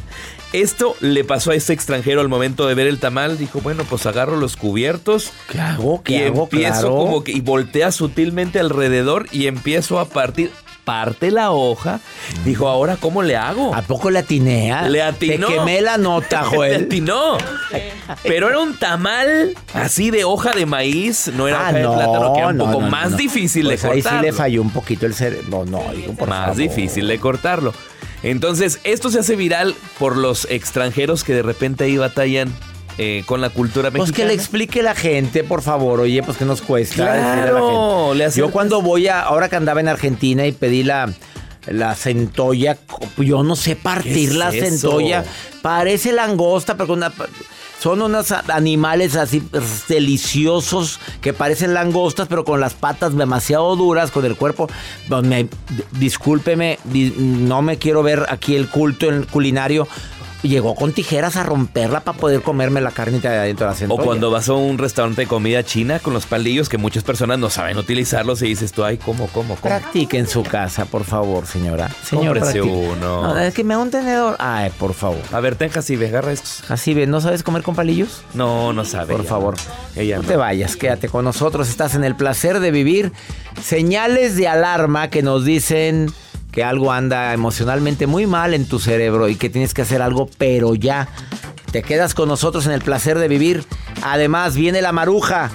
esto 0.52 0.94
le 1.00 1.24
pasó 1.24 1.52
a 1.52 1.54
este 1.54 1.72
extranjero 1.72 2.20
al 2.20 2.28
momento 2.28 2.66
de 2.68 2.74
ver 2.74 2.86
el 2.86 2.98
tamal. 2.98 3.38
Dijo, 3.38 3.62
bueno, 3.62 3.84
pues 3.88 4.04
agarro 4.04 4.36
los 4.36 4.56
cubiertos. 4.58 5.32
¿Qué 5.50 5.58
hago? 5.58 6.02
Y 6.04 6.08
¿Qué 6.12 6.26
hago? 6.26 6.42
empiezo 6.42 6.80
Claro. 6.80 6.96
como 6.96 7.24
que, 7.24 7.32
y 7.32 7.40
voltea 7.40 7.90
sutilmente 7.92 8.60
alrededor 8.60 9.24
y 9.32 9.46
empiezo 9.46 9.98
a 9.98 10.04
partir. 10.10 10.50
Parte 10.84 11.30
la 11.30 11.50
hoja. 11.50 12.00
Dijo, 12.44 12.68
ahora, 12.68 12.96
¿cómo 13.00 13.22
le 13.22 13.36
hago? 13.36 13.74
¿A 13.74 13.80
poco 13.82 14.10
le 14.10 14.18
atiné? 14.18 14.70
ah? 14.72 14.86
Le 14.88 15.02
atinó. 15.02 15.46
Te 15.48 15.54
quemé 15.54 15.80
la 15.80 15.96
nota, 15.96 16.42
Le 16.50 16.56
Joel. 16.56 16.84
atinó. 16.84 17.38
Pero 18.22 18.48
era 18.50 18.58
un 18.58 18.76
tamal 18.78 19.54
así 19.72 20.10
de 20.10 20.24
hoja 20.24 20.52
de 20.52 20.66
maíz, 20.66 21.30
no 21.34 21.48
era 21.48 21.58
Ah, 21.58 21.62
hoja 21.70 21.72
de 21.72 21.82
no, 21.82 21.94
plátano, 21.94 22.32
que 22.34 22.38
era 22.40 22.48
un 22.48 22.56
no, 22.58 22.64
poco 22.66 22.80
no, 22.82 22.88
más 22.90 23.12
no. 23.12 23.16
difícil 23.16 23.64
Pues 23.64 23.82
de 23.82 23.90
ahí 23.90 24.02
sí 24.02 24.08
le 24.20 24.32
falló 24.32 24.60
un 24.62 24.70
poquito 24.70 25.06
el 25.06 25.14
cerebro. 25.14 25.64
No, 25.64 25.82
digo, 25.94 26.12
por 26.14 26.28
más 26.28 26.40
favor. 26.48 26.56
difícil 26.56 27.08
de 27.08 27.18
cortarlo. 27.18 27.72
Entonces, 28.22 28.80
esto 28.84 29.10
se 29.10 29.20
hace 29.20 29.36
viral 29.36 29.74
por 29.98 30.16
los 30.16 30.46
extranjeros 30.50 31.24
que 31.24 31.34
de 31.34 31.42
repente 31.42 31.84
ahí 31.84 31.96
batallan 31.98 32.52
eh, 32.98 33.22
con 33.26 33.40
la 33.40 33.50
cultura 33.50 33.90
Pues 33.90 34.02
mexicana. 34.10 34.16
que 34.16 34.24
le 34.28 34.34
explique 34.40 34.82
la 34.82 34.94
gente, 34.94 35.44
por 35.44 35.62
favor. 35.62 36.00
Oye, 36.00 36.22
pues 36.22 36.36
que 36.36 36.44
nos 36.44 36.62
cuesta. 36.62 36.94
Claro, 36.96 38.10
a 38.10 38.14
la 38.14 38.24
gente. 38.26 38.38
Yo 38.38 38.50
cuando 38.50 38.82
voy 38.82 39.08
a, 39.08 39.20
ahora 39.22 39.48
que 39.48 39.56
andaba 39.56 39.80
en 39.80 39.88
Argentina 39.88 40.46
y 40.46 40.52
pedí 40.52 40.82
la, 40.84 41.12
la 41.66 41.94
centolla, 41.94 42.76
yo 43.16 43.42
no 43.42 43.56
sé 43.56 43.74
partir 43.76 44.12
¿Qué 44.14 44.24
es 44.24 44.34
la 44.34 44.48
eso? 44.50 44.64
centolla. 44.66 45.24
Parece 45.62 46.12
langosta, 46.12 46.74
pero 46.76 46.86
con 46.88 46.98
una- 46.98 47.12
son 47.80 48.00
unos 48.00 48.32
animales 48.32 49.14
así 49.14 49.40
pues, 49.40 49.84
deliciosos 49.88 51.00
que 51.20 51.34
parecen 51.34 51.74
langostas, 51.74 52.28
pero 52.28 52.44
con 52.44 52.58
las 52.60 52.72
patas 52.72 53.14
demasiado 53.14 53.76
duras, 53.76 54.10
con 54.10 54.24
el 54.24 54.36
cuerpo. 54.36 54.68
Pues, 55.08 55.22
me- 55.24 55.48
discúlpeme, 55.98 56.78
di- 56.84 57.14
no 57.18 57.60
me 57.62 57.76
quiero 57.78 58.02
ver 58.02 58.24
aquí 58.30 58.56
el 58.56 58.68
culto 58.68 59.08
en 59.08 59.14
el 59.16 59.26
culinario. 59.26 59.86
Llegó 60.48 60.74
con 60.74 60.92
tijeras 60.92 61.36
a 61.36 61.42
romperla 61.42 62.00
para 62.00 62.16
poder 62.18 62.42
comerme 62.42 62.80
la 62.80 62.90
carnita 62.90 63.30
de 63.30 63.38
adentro 63.38 63.66
de 63.66 63.70
la 63.70 63.74
O 63.74 63.78
centolla. 63.78 64.02
cuando 64.04 64.30
vas 64.30 64.48
a 64.48 64.52
un 64.52 64.78
restaurante 64.78 65.22
de 65.22 65.26
comida 65.26 65.64
china 65.64 65.98
con 66.00 66.12
los 66.12 66.26
palillos 66.26 66.68
que 66.68 66.78
muchas 66.78 67.02
personas 67.02 67.38
no 67.38 67.48
saben 67.50 67.78
utilizarlos 67.78 68.42
y 68.42 68.46
dices 68.46 68.72
tú, 68.72 68.84
ay, 68.84 68.98
¿cómo, 68.98 69.26
cómo, 69.28 69.56
cómo? 69.56 69.62
Practique 69.62 70.18
en 70.18 70.28
su 70.28 70.42
casa, 70.42 70.84
por 70.84 71.04
favor, 71.04 71.46
señora. 71.46 71.88
Señor, 72.04 72.38
uno. 72.62 73.22
No, 73.22 73.38
es 73.38 73.54
que 73.54 73.64
me 73.64 73.74
da 73.74 73.80
un 73.80 73.90
tenedor. 73.90 74.36
Ay, 74.38 74.70
por 74.78 74.92
favor. 74.94 75.20
A 75.32 75.40
ver, 75.40 75.56
ten 75.56 75.70
Jacibe, 75.70 76.08
agarra 76.08 76.32
estos. 76.32 76.70
Así 76.70 76.92
ve, 76.94 77.06
¿no 77.06 77.20
sabes 77.20 77.42
comer 77.42 77.62
con 77.62 77.74
palillos? 77.74 78.22
No, 78.34 78.72
no 78.72 78.84
sabe. 78.84 79.12
Por 79.12 79.20
ella. 79.22 79.28
favor. 79.28 79.54
Ella 79.96 80.16
no 80.16 80.22
no. 80.22 80.28
te 80.28 80.36
vayas, 80.36 80.76
quédate 80.76 81.08
con 81.08 81.24
nosotros. 81.24 81.68
Estás 81.68 81.94
en 81.94 82.04
el 82.04 82.16
placer 82.16 82.60
de 82.60 82.70
vivir. 82.70 83.12
Señales 83.62 84.36
de 84.36 84.48
alarma 84.48 85.08
que 85.08 85.22
nos 85.22 85.44
dicen 85.44 86.12
que 86.54 86.62
algo 86.62 86.92
anda 86.92 87.34
emocionalmente 87.34 88.06
muy 88.06 88.26
mal 88.28 88.54
en 88.54 88.68
tu 88.68 88.78
cerebro 88.78 89.28
y 89.28 89.34
que 89.34 89.50
tienes 89.50 89.74
que 89.74 89.82
hacer 89.82 90.00
algo, 90.00 90.30
pero 90.38 90.76
ya. 90.76 91.08
Te 91.72 91.82
quedas 91.82 92.14
con 92.14 92.28
nosotros 92.28 92.64
en 92.66 92.72
el 92.72 92.80
placer 92.80 93.18
de 93.18 93.26
vivir. 93.26 93.64
Además, 94.04 94.54
viene 94.54 94.80
la 94.80 94.92
maruja. 94.92 95.50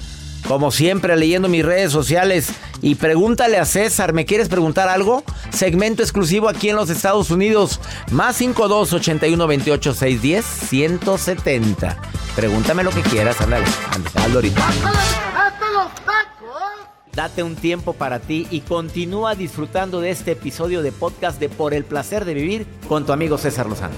Como 0.46 0.72
siempre, 0.72 1.16
leyendo 1.16 1.48
mis 1.48 1.64
redes 1.64 1.94
sociales. 1.94 2.50
Y 2.82 2.96
pregúntale 2.96 3.58
a 3.58 3.66
César, 3.66 4.12
¿me 4.12 4.26
quieres 4.26 4.50
preguntar 4.50 4.90
algo? 4.90 5.24
Segmento 5.52 6.04
exclusivo 6.04 6.50
aquí 6.50 6.70
en 6.70 6.76
los 6.76 6.90
Estados 6.90 7.32
Unidos. 7.32 7.80
Más 8.12 8.36
52 8.36 8.92
81 8.92 9.48
28 9.48 9.94
610 9.94 10.46
170. 10.46 11.98
Pregúntame 12.36 12.84
lo 12.84 12.92
que 12.92 13.02
quieras, 13.04 13.40
ándale. 13.40 13.66
ándale, 13.94 14.36
ahorita. 14.36 14.68
Date 17.14 17.44
un 17.44 17.56
tiempo 17.56 17.94
para 17.94 18.20
ti 18.20 18.48
y 18.52 18.62
continúa 18.62 19.36
disfrutando 19.36 20.00
de 20.00 20.12
este 20.12 20.32
episodio 20.32 20.82
de 20.82 20.92
podcast 20.92 21.40
de 21.40 21.50
Por 21.50 21.74
el 21.74 21.84
placer 21.84 22.24
de 22.26 22.34
vivir 22.34 22.68
con 22.88 23.06
tu 23.06 23.12
amigo 23.12 23.38
César 23.38 23.68
Lozano. 23.68 23.96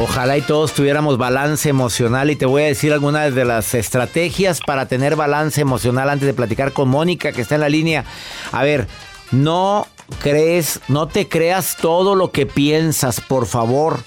Ojalá 0.00 0.38
y 0.38 0.42
todos 0.42 0.74
tuviéramos 0.74 1.18
balance 1.18 1.68
emocional 1.68 2.30
y 2.30 2.36
te 2.36 2.46
voy 2.46 2.62
a 2.62 2.66
decir 2.66 2.92
algunas 2.92 3.34
de 3.34 3.44
las 3.44 3.74
estrategias 3.74 4.60
para 4.60 4.86
tener 4.86 5.16
balance 5.16 5.60
emocional 5.60 6.08
antes 6.08 6.26
de 6.26 6.34
platicar 6.34 6.72
con 6.72 6.88
Mónica 6.88 7.32
que 7.32 7.40
está 7.40 7.56
en 7.56 7.62
la 7.62 7.68
línea. 7.68 8.04
A 8.52 8.62
ver, 8.62 8.86
no 9.32 9.88
crees, 10.22 10.80
no 10.86 11.08
te 11.08 11.28
creas 11.28 11.76
todo 11.80 12.14
lo 12.14 12.30
que 12.30 12.46
piensas, 12.46 13.20
por 13.20 13.46
favor. 13.46 13.98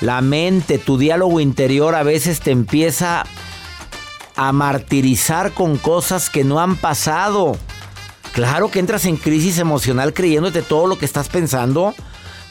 La 0.00 0.20
mente, 0.20 0.78
tu 0.78 0.98
diálogo 0.98 1.40
interior 1.40 1.94
a 1.94 2.02
veces 2.02 2.40
te 2.40 2.50
empieza 2.50 3.24
a 4.36 4.52
martirizar 4.52 5.52
con 5.52 5.78
cosas 5.78 6.28
que 6.28 6.44
no 6.44 6.60
han 6.60 6.76
pasado. 6.76 7.56
Claro 8.32 8.70
que 8.70 8.78
entras 8.78 9.06
en 9.06 9.16
crisis 9.16 9.58
emocional 9.58 10.12
creyéndote 10.12 10.60
todo 10.60 10.86
lo 10.86 10.98
que 10.98 11.06
estás 11.06 11.30
pensando. 11.30 11.94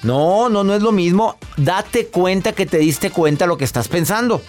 No, 0.02 0.50
no, 0.50 0.64
no 0.64 0.74
es 0.74 0.82
lo 0.82 0.92
mismo. 0.92 1.38
Date 1.58 2.08
cuenta 2.08 2.54
que 2.54 2.66
te 2.66 2.80
diste 2.80 3.12
cuenta 3.12 3.46
lo 3.46 3.58
que 3.58 3.66
estás 3.66 3.88
pensando. 3.88 4.42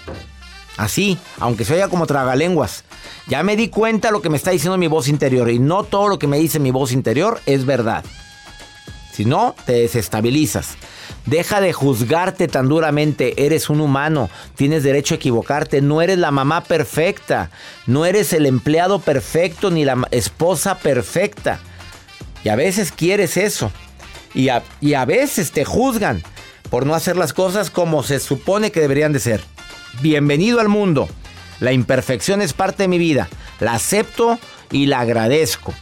Así, 0.79 1.19
aunque 1.39 1.65
se 1.65 1.75
oiga 1.75 1.89
como 1.89 2.07
tragalenguas. 2.07 2.85
Ya 3.29 3.43
me 3.43 3.57
di 3.57 3.69
cuenta 3.69 4.11
lo 4.11 4.23
que 4.23 4.31
me 4.31 4.37
está 4.39 4.51
diciendo 4.51 4.79
mi 4.79 4.89
voz 4.89 5.09
interior 5.09 5.51
y 5.51 5.59
no 5.59 5.85
todo 5.85 6.09
lo 6.09 6.19
que 6.19 6.27
me 6.27 6.39
dice 6.39 6.59
mi 6.59 6.71
voz 6.71 6.93
interior 6.93 7.41
es 7.45 7.67
verdad. 7.67 8.05
Si 9.17 9.25
no, 9.25 9.55
te 9.65 9.73
desestabilizas. 9.73 10.77
Deja 11.25 11.63
de 11.63 11.73
juzgarte 11.73 12.49
tan 12.49 12.69
duramente. 12.69 13.47
Eres 13.47 13.71
un 13.71 13.81
humano. 13.81 14.29
Tienes 14.57 14.83
derecho 14.83 15.15
a 15.15 15.17
equivocarte. 15.17 15.81
No 15.81 16.03
eres 16.03 16.19
la 16.19 16.31
mamá 16.31 16.65
perfecta. 16.65 17.51
No 17.87 18.05
eres 18.05 18.35
el 18.35 18.45
empleado 18.45 18.99
perfecto 18.99 19.71
ni 19.71 19.87
la 19.87 20.07
esposa 20.11 20.77
perfecta. 20.81 21.61
Y 22.45 22.51
a 22.51 22.57
veces 22.57 22.93
quieres 22.93 23.39
eso. 23.39 23.73
Y 24.35 24.51
a, 24.51 25.05
veces 25.07 25.51
te 25.51 25.65
juzgan 25.65 26.23
por 26.69 26.85
no 26.85 26.95
hacer 26.95 27.17
las 27.17 27.33
cosas 27.33 27.71
como 27.71 28.03
se 28.03 28.21
supone 28.21 28.71
que 28.71 28.81
deberían 28.81 29.15
de 29.15 29.21
ser. 29.21 29.41
Bienvenido 30.03 30.61
al 30.61 30.69
mundo. 30.69 31.09
La 31.59 31.73
imperfección 31.73 32.43
es 32.43 32.53
parte 32.53 32.83
de 32.83 32.89
mi 32.89 32.99
vida. 32.99 33.31
La 33.61 33.73
acepto 33.73 34.39
y 34.71 34.85
la 34.85 35.01
agradezco. 35.01 35.73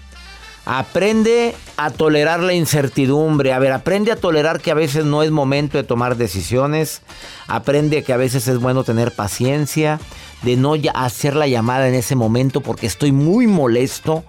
Aprende 0.67 1.55
a 1.77 1.91
tolerar 1.91 2.41
la 2.41 2.55
incertidumbre. 2.55 3.53
A 3.53 3.59
ver, 3.59 3.73
aprende 3.73 4.13
a 4.13 4.17
tolerar 4.17 4.61
que 4.61 4.71
a 4.71 4.75
veces 4.75 5.05
no 5.05 5.23
es 5.23 5.31
momento 5.31 5.77
de 5.77 5.85
tomar 5.85 6.17
decisiones. 6.17 7.03
Aprende 7.47 8.03
que 8.03 8.15
a 8.15 8.17
veces 8.17 8.49
es 8.49 8.59
bueno 8.59 8.83
tener 8.83 9.13
paciencia. 9.13 10.01
De 10.43 10.57
no 10.57 10.75
hacer 10.95 11.37
la 11.37 11.47
llamada 11.47 11.89
en 11.89 11.95
ese 11.95 12.17
momento 12.17 12.61
porque 12.61 12.87
estoy 12.87 13.13
muy 13.13 13.47
molesto. 13.47 14.25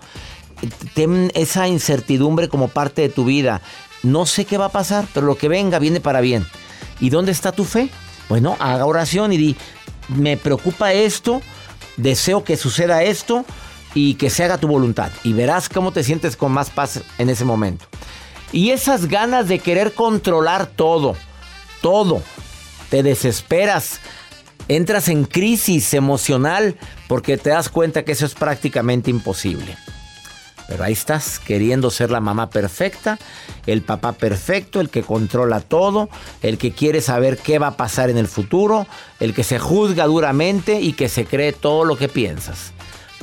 Ten 0.94 1.32
esa 1.36 1.68
incertidumbre 1.68 2.50
como 2.50 2.68
parte 2.68 3.02
de 3.02 3.10
tu 3.10 3.26
vida. 3.26 3.62
No 4.04 4.26
sé 4.26 4.46
qué 4.46 4.58
va 4.58 4.66
a 4.66 4.72
pasar, 4.72 5.08
pero 5.14 5.26
lo 5.26 5.38
que 5.38 5.48
venga 5.48 5.80
viene 5.80 6.00
para 6.00 6.22
bien. 6.22 6.46
¿Y 7.00 7.10
dónde 7.10 7.32
está 7.32 7.52
tu 7.52 7.64
fe? 7.64 7.90
Bueno, 8.30 8.58
haga 8.60 8.86
oración 8.86 9.34
y 9.34 9.38
di, 9.38 9.56
me 10.10 10.38
preocupa 10.38 10.94
esto, 10.94 11.42
deseo 11.98 12.44
que 12.44 12.58
suceda 12.58 13.04
esto 13.04 13.46
y 13.96 14.16
que 14.16 14.30
se 14.30 14.44
haga 14.44 14.60
tu 14.60 14.68
voluntad. 14.68 15.10
Y 15.24 15.34
verás 15.34 15.68
cómo 15.70 15.92
te 15.92 16.04
sientes 16.04 16.36
con 16.36 16.52
más 16.52 16.70
paz 16.70 17.02
en 17.18 17.30
ese 17.32 17.46
momento. 17.46 17.86
Y 18.52 18.70
esas 18.70 19.08
ganas 19.08 19.48
de 19.48 19.58
querer 19.58 19.94
controlar 19.94 20.68
todo, 20.68 21.16
todo, 21.82 22.22
te 22.90 23.02
desesperas, 23.02 24.00
entras 24.68 25.08
en 25.08 25.26
crisis 25.26 25.94
emocional 25.96 26.78
porque 27.08 27.38
te 27.38 27.50
das 27.50 27.70
cuenta 27.70 28.06
que 28.06 28.12
eso 28.12 28.26
es 28.26 28.36
prácticamente 28.36 29.10
imposible. 29.10 29.76
Pero 30.68 30.84
ahí 30.84 30.94
estás, 30.94 31.40
queriendo 31.40 31.92
ser 31.92 32.10
la 32.10 32.20
mamá 32.20 32.50
perfecta, 32.50 33.20
el 33.68 33.82
papá 33.82 34.14
perfecto, 34.14 34.82
el 34.82 34.90
que 34.90 35.04
controla 35.04 35.60
todo, 35.60 36.10
el 36.42 36.58
que 36.58 36.72
quiere 36.72 37.02
saber 37.02 37.38
qué 37.38 37.60
va 37.60 37.68
a 37.68 37.78
pasar 37.78 38.10
en 38.10 38.18
el 38.18 38.28
futuro, 38.28 38.88
el 39.20 39.34
que 39.34 39.44
se 39.44 39.60
juzga 39.60 40.06
duramente 40.06 40.82
y 40.82 40.94
que 40.94 41.08
se 41.08 41.26
cree 41.26 41.54
todo 41.54 41.86
lo 41.86 41.98
que 41.98 42.10
piensas. 42.10 42.75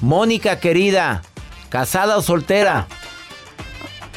Mónica 0.02 0.58
querida, 0.58 1.22
¿casada 1.68 2.16
o 2.16 2.22
soltera? 2.22 2.88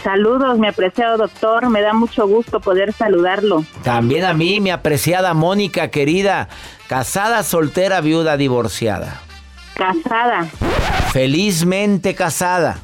Saludos, 0.04 0.58
mi 0.58 0.68
apreciado 0.68 1.18
doctor. 1.18 1.70
Me 1.70 1.82
da 1.82 1.94
mucho 1.94 2.28
gusto 2.28 2.60
poder 2.60 2.92
saludarlo. 2.92 3.64
También 3.84 4.26
a 4.26 4.34
mí, 4.34 4.60
mi 4.60 4.72
apreciada 4.72 5.34
Mónica 5.36 5.90
querida. 5.90 6.50
¿Casada, 6.88 7.44
soltera, 7.44 8.02
viuda, 8.02 8.36
divorciada? 8.36 9.22
Casada. 9.76 10.48
Felizmente 11.12 12.16
casada. 12.16 12.80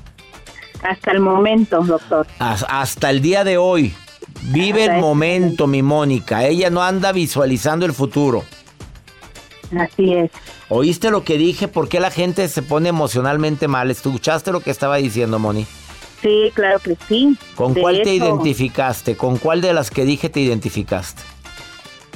Hasta 0.84 1.12
el 1.12 1.20
momento, 1.22 1.82
doctor. 1.82 2.28
Hasta 2.40 3.10
el 3.10 3.22
día 3.22 3.44
de 3.44 3.58
hoy. 3.58 3.96
Vive 4.44 4.86
el 4.86 5.00
momento, 5.00 5.66
mi 5.66 5.82
Mónica. 5.82 6.46
Ella 6.46 6.70
no 6.70 6.84
anda 6.84 7.12
visualizando 7.12 7.86
el 7.86 7.94
futuro. 7.94 8.44
Así 9.78 10.14
es. 10.14 10.32
¿Oíste 10.70 11.12
lo 11.12 11.24
que 11.24 11.38
dije? 11.38 11.68
¿Por 11.68 11.90
qué 11.90 12.00
la 12.00 12.12
gente 12.12 12.48
se 12.48 12.62
pone 12.62 12.90
emocionalmente 12.90 13.68
mal? 13.68 13.92
¿Escuchaste 13.92 14.52
lo 14.52 14.60
que 14.60 14.72
estaba 14.72 14.98
diciendo, 14.98 15.40
Moni? 15.40 15.66
Sí, 16.22 16.52
claro 16.54 16.80
que 16.80 16.96
sí. 17.08 17.36
¿Con 17.56 17.74
cuál 17.74 18.02
te 18.04 18.14
identificaste? 18.14 19.18
¿Con 19.18 19.38
cuál 19.38 19.62
de 19.62 19.74
las 19.74 19.90
que 19.90 20.06
dije 20.06 20.30
te 20.30 20.40
identificaste? 20.40 21.22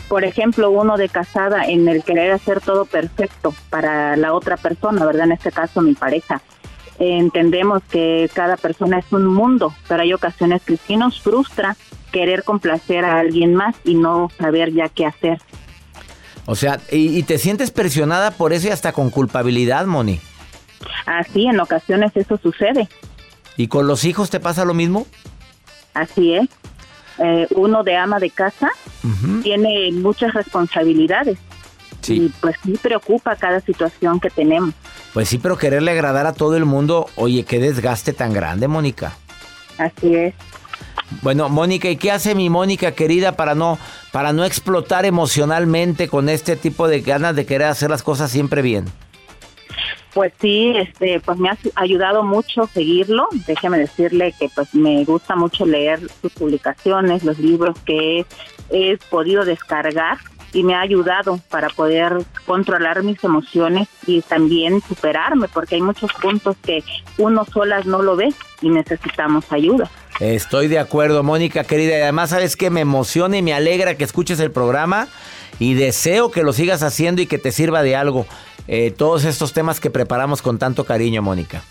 Por 0.08 0.24
ejemplo, 0.24 0.70
uno 0.70 0.98
de 0.98 1.10
casada 1.10 1.64
en 1.66 1.88
el 1.88 2.04
querer 2.04 2.32
hacer 2.32 2.62
todo 2.62 2.86
perfecto 2.86 3.54
para 3.72 4.16
la 4.16 4.34
otra 4.34 4.58
persona, 4.58 5.04
¿verdad? 5.06 5.26
En 5.26 5.32
este 5.32 5.52
caso, 5.52 5.82
mi 5.82 5.96
pareja. 5.96 6.42
entendemos 7.00 7.82
que 7.90 8.30
cada 8.34 8.56
persona 8.56 9.00
es 9.00 9.12
un 9.12 9.26
mundo, 9.26 9.74
pero 9.88 10.04
hay 10.04 10.14
ocasiones 10.14 10.62
que 10.62 10.78
sí 10.78 10.96
nos 10.96 11.20
frustra 11.20 11.76
querer 12.12 12.44
complacer 12.44 13.04
a 13.04 13.20
alguien 13.20 13.56
más 13.56 13.76
y 13.84 13.96
no 13.96 14.30
saber 14.38 14.72
ya 14.72 14.88
qué 14.88 15.06
hacer. 15.06 15.40
O 16.48 16.56
sea, 16.56 16.80
y, 16.92 17.24
te 17.24 17.38
sientes 17.38 17.72
presionada 17.72 18.32
por 18.32 18.54
eso 18.54 18.68
y 18.68 18.72
hasta 18.72 18.92
con 18.92 19.10
culpabilidad, 19.10 19.86
Moni. 19.86 20.20
Así, 21.06 21.48
en 21.48 21.60
ocasiones 21.60 22.12
eso 22.16 22.38
sucede. 22.38 22.88
¿Y 23.58 23.68
con 23.68 23.88
los 23.88 24.04
hijos 24.04 24.30
te 24.30 24.40
pasa 24.40 24.66
lo 24.66 24.74
mismo? 24.74 25.08
Así 25.94 26.36
es. 26.36 26.50
Eh, 27.18 27.48
uno 27.52 27.84
de 27.84 27.96
ama 27.96 28.20
de 28.20 28.30
casa 28.30 28.70
tiene 29.42 29.92
muchas 29.94 30.34
responsabilidades. 30.34 31.38
Sí. 32.02 32.26
Y 32.26 32.30
pues 32.42 32.56
sí 32.64 32.78
preocupa 32.80 33.36
cada 33.36 33.62
situación 33.62 34.20
que 34.20 34.30
tenemos. 34.30 34.76
Pues 35.14 35.30
sí, 35.30 35.40
pero 35.40 35.58
quererle 35.58 35.92
agradar 35.92 36.28
a 36.28 36.34
todo 36.34 36.58
el 36.58 36.66
mundo, 36.66 37.08
oye, 37.16 37.44
qué 37.44 37.60
desgaste 37.60 38.14
tan 38.14 38.34
grande, 38.34 38.68
Mónica. 38.68 39.14
Así 39.78 40.14
es. 40.14 40.34
Bueno, 41.22 41.50
Mónica, 41.50 41.90
¿y 41.90 41.98
qué 41.98 42.12
hace 42.12 42.36
mi 42.36 42.50
Mónica 42.50 42.94
querida 42.94 43.34
para 43.34 43.56
no 43.56 43.78
para 44.12 44.34
no 44.34 44.46
explotar 44.46 45.06
emocionalmente 45.06 46.08
con 46.08 46.30
este 46.30 46.56
tipo 46.56 46.88
de 46.88 47.02
ganas 47.02 47.36
de 47.36 47.46
querer 47.46 47.68
hacer 47.68 47.90
las 47.90 48.04
cosas 48.04 48.32
siempre 48.32 48.62
bien? 48.62 48.86
Pues 50.14 50.32
sí, 50.40 50.74
este, 50.78 51.20
pues 51.20 51.38
me 51.38 51.50
ha 51.50 51.58
ayudado 51.76 52.24
mucho 52.24 52.68
seguirlo. 52.68 53.28
Déjeme 53.46 53.78
decirle 53.78 54.34
que 54.40 54.50
pues 54.56 54.74
me 54.74 55.04
gusta 55.04 55.36
mucho 55.36 55.66
leer 55.66 56.00
sus 56.22 56.32
publicaciones, 56.32 57.24
los 57.24 57.38
libros 57.38 57.78
que 57.86 58.26
he 58.70 58.98
podido 59.10 59.44
descargar 59.44 60.18
y 60.54 60.64
me 60.64 60.74
ha 60.74 60.80
ayudado 60.80 61.38
para 61.50 61.68
poder 61.68 62.14
controlar 62.46 63.04
mis 63.04 63.22
emociones 63.26 63.90
y 64.08 64.22
también 64.22 64.80
superarme, 64.88 65.50
porque 65.50 65.76
hay 65.76 65.82
muchos 65.82 66.14
puntos 66.14 66.56
que 66.64 66.82
uno 67.18 67.44
solas 67.44 67.86
no 67.86 68.02
lo 68.02 68.16
ve 68.16 68.34
y 68.62 68.70
necesitamos 68.70 69.52
ayuda. 69.52 69.92
Estoy 70.20 70.68
de 70.68 70.80
acuerdo, 70.80 71.24
Mónica 71.24 71.64
querida. 71.64 71.98
Y 71.98 72.02
además, 72.02 72.30
sabes 72.30 72.56
que 72.56 72.70
me 72.70 72.82
emociona 72.82 73.38
y 73.38 73.42
me 73.42 73.54
alegra 73.54 73.96
que 73.96 74.04
escuches 74.04 74.40
el 74.40 74.52
programa 74.52 75.08
y 75.60 75.74
deseo 75.74 76.32
que 76.32 76.44
lo 76.44 76.54
sigas 76.54 76.84
haciendo 76.84 77.22
y 77.22 77.28
que 77.28 77.38
te 77.38 77.52
sirva 77.52 77.84
de 77.84 77.96
algo 77.96 78.26
eh, 78.68 78.92
todos 78.92 79.26
estos 79.26 79.54
temas 79.54 79.80
que 79.80 79.90
preparamos 79.90 80.42
con 80.42 80.58
tanto 80.58 80.86
cariño, 80.86 81.22
Mónica. 81.22 81.64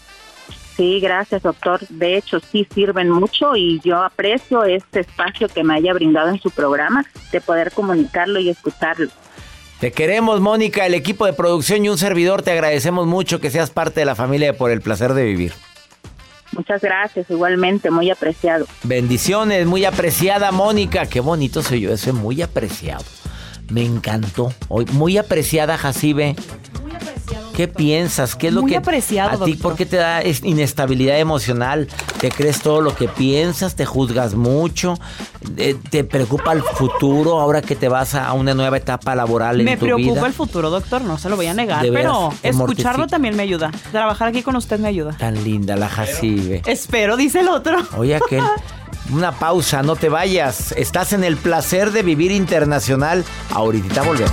Sí, 0.76 1.00
gracias, 1.00 1.42
doctor. 1.42 1.86
De 1.88 2.16
hecho, 2.16 2.40
sí 2.40 2.66
sirven 2.74 3.08
mucho 3.08 3.54
y 3.56 3.80
yo 3.84 4.02
aprecio 4.02 4.64
este 4.64 5.00
espacio 5.00 5.48
que 5.48 5.62
me 5.62 5.74
haya 5.74 5.92
brindado 5.92 6.30
en 6.30 6.40
su 6.40 6.50
programa 6.50 7.04
de 7.30 7.40
poder 7.40 7.70
comunicarlo 7.70 8.40
y 8.40 8.50
escucharlo. 8.50 9.08
Te 9.78 9.92
queremos, 9.92 10.40
Mónica, 10.40 10.86
el 10.86 10.94
equipo 10.94 11.26
de 11.26 11.32
producción 11.32 11.84
y 11.84 11.88
un 11.88 11.98
servidor. 11.98 12.42
Te 12.42 12.52
agradecemos 12.52 13.06
mucho 13.06 13.40
que 13.40 13.50
seas 13.50 13.70
parte 13.70 14.00
de 14.00 14.06
la 14.06 14.14
familia 14.14 14.56
por 14.56 14.70
el 14.70 14.80
placer 14.80 15.14
de 15.14 15.24
vivir. 15.24 15.52
Muchas 16.56 16.82
gracias, 16.82 17.28
igualmente, 17.30 17.90
muy 17.90 18.10
apreciado. 18.10 18.66
Bendiciones, 18.82 19.66
muy 19.66 19.84
apreciada, 19.84 20.52
Mónica. 20.52 21.06
Qué 21.06 21.20
bonito 21.20 21.62
soy 21.62 21.80
yo, 21.80 21.92
eso 21.92 22.10
es 22.10 22.16
muy 22.16 22.42
apreciado. 22.42 23.04
Me 23.70 23.84
encantó. 23.84 24.52
Muy 24.92 25.18
apreciada, 25.18 25.76
Jacibe. 25.78 26.36
¿Qué 27.56 27.68
piensas? 27.68 28.34
¿Qué 28.34 28.48
es 28.48 28.52
lo 28.52 28.62
Muy 28.62 28.72
que 28.72 28.76
apreciado, 28.76 29.42
a 29.42 29.46
ti 29.46 29.54
por 29.54 29.76
qué 29.76 29.86
te 29.86 29.96
da 29.96 30.22
inestabilidad 30.24 31.18
emocional? 31.18 31.88
¿Te 32.20 32.30
crees 32.30 32.60
todo 32.60 32.80
lo 32.80 32.94
que 32.94 33.08
piensas? 33.08 33.76
¿Te 33.76 33.86
juzgas 33.86 34.34
mucho? 34.34 34.94
Eh, 35.56 35.76
¿Te 35.90 36.04
preocupa 36.04 36.52
el 36.52 36.62
futuro 36.62 37.40
ahora 37.40 37.62
que 37.62 37.76
te 37.76 37.88
vas 37.88 38.14
a 38.14 38.32
una 38.32 38.54
nueva 38.54 38.76
etapa 38.76 39.14
laboral 39.14 39.60
en 39.60 39.66
me 39.66 39.76
tu 39.76 39.86
vida? 39.86 39.96
Me 39.96 40.02
preocupa 40.02 40.26
el 40.26 40.32
futuro, 40.32 40.70
doctor, 40.70 41.02
no 41.02 41.18
se 41.18 41.28
lo 41.28 41.36
voy 41.36 41.46
a 41.46 41.54
negar, 41.54 41.86
pero 41.92 42.32
escucharlo 42.42 43.06
también 43.06 43.36
me 43.36 43.44
ayuda. 43.44 43.70
Trabajar 43.92 44.28
aquí 44.28 44.42
con 44.42 44.56
usted 44.56 44.78
me 44.80 44.88
ayuda. 44.88 45.16
Tan 45.16 45.42
linda 45.44 45.76
la 45.76 45.88
Jacibe. 45.88 46.62
Espero, 46.66 47.16
dice 47.16 47.40
el 47.40 47.48
otro. 47.48 47.78
Oye, 47.96 48.16
aquel 48.16 48.42
una 49.12 49.32
pausa, 49.32 49.82
no 49.82 49.96
te 49.96 50.08
vayas. 50.08 50.72
Estás 50.72 51.12
en 51.12 51.24
el 51.24 51.36
placer 51.36 51.92
de 51.92 52.02
vivir 52.02 52.30
internacional. 52.32 53.24
Ahorita 53.50 54.02
volvemos. 54.02 54.32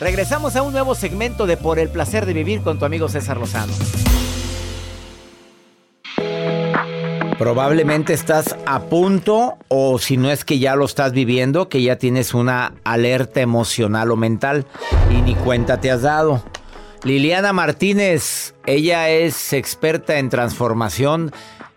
Regresamos 0.00 0.56
a 0.56 0.62
un 0.62 0.72
nuevo 0.72 0.94
segmento 0.94 1.46
de 1.46 1.58
Por 1.58 1.78
el 1.78 1.90
placer 1.90 2.24
de 2.24 2.32
vivir 2.32 2.62
con 2.62 2.78
tu 2.78 2.86
amigo 2.86 3.10
César 3.10 3.36
Lozano. 3.36 3.74
Probablemente 7.36 8.14
estás 8.14 8.56
a 8.64 8.80
punto, 8.80 9.58
o 9.68 9.98
si 9.98 10.16
no 10.16 10.30
es 10.30 10.46
que 10.46 10.58
ya 10.58 10.74
lo 10.74 10.86
estás 10.86 11.12
viviendo, 11.12 11.68
que 11.68 11.82
ya 11.82 11.96
tienes 11.96 12.32
una 12.32 12.72
alerta 12.82 13.42
emocional 13.42 14.10
o 14.10 14.16
mental 14.16 14.66
y 15.10 15.20
ni 15.20 15.34
cuenta 15.34 15.82
te 15.82 15.90
has 15.90 16.00
dado. 16.00 16.42
Liliana 17.04 17.52
Martínez, 17.52 18.54
ella 18.64 19.10
es 19.10 19.52
experta 19.52 20.18
en 20.18 20.30
transformación 20.30 21.30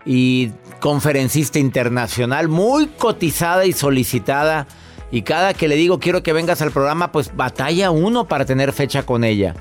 y 0.06 0.52
conferencista 0.80 1.60
internacional, 1.60 2.48
muy 2.48 2.88
cotizada 2.88 3.66
y 3.66 3.74
solicitada. 3.74 4.66
Y 5.13 5.21
cada 5.21 5.54
que 5.54 5.67
le 5.67 5.76
digo 5.76 5.99
quiero 5.99 6.23
que 6.23 6.34
vengas 6.34 6.63
al 6.63 6.71
programa, 6.71 7.12
pues 7.12 7.36
batalla 7.36 7.91
uno 7.91 8.28
para 8.28 8.45
tener 8.45 8.73
fecha 8.73 9.04
con 9.04 9.23
ella. 9.23 9.54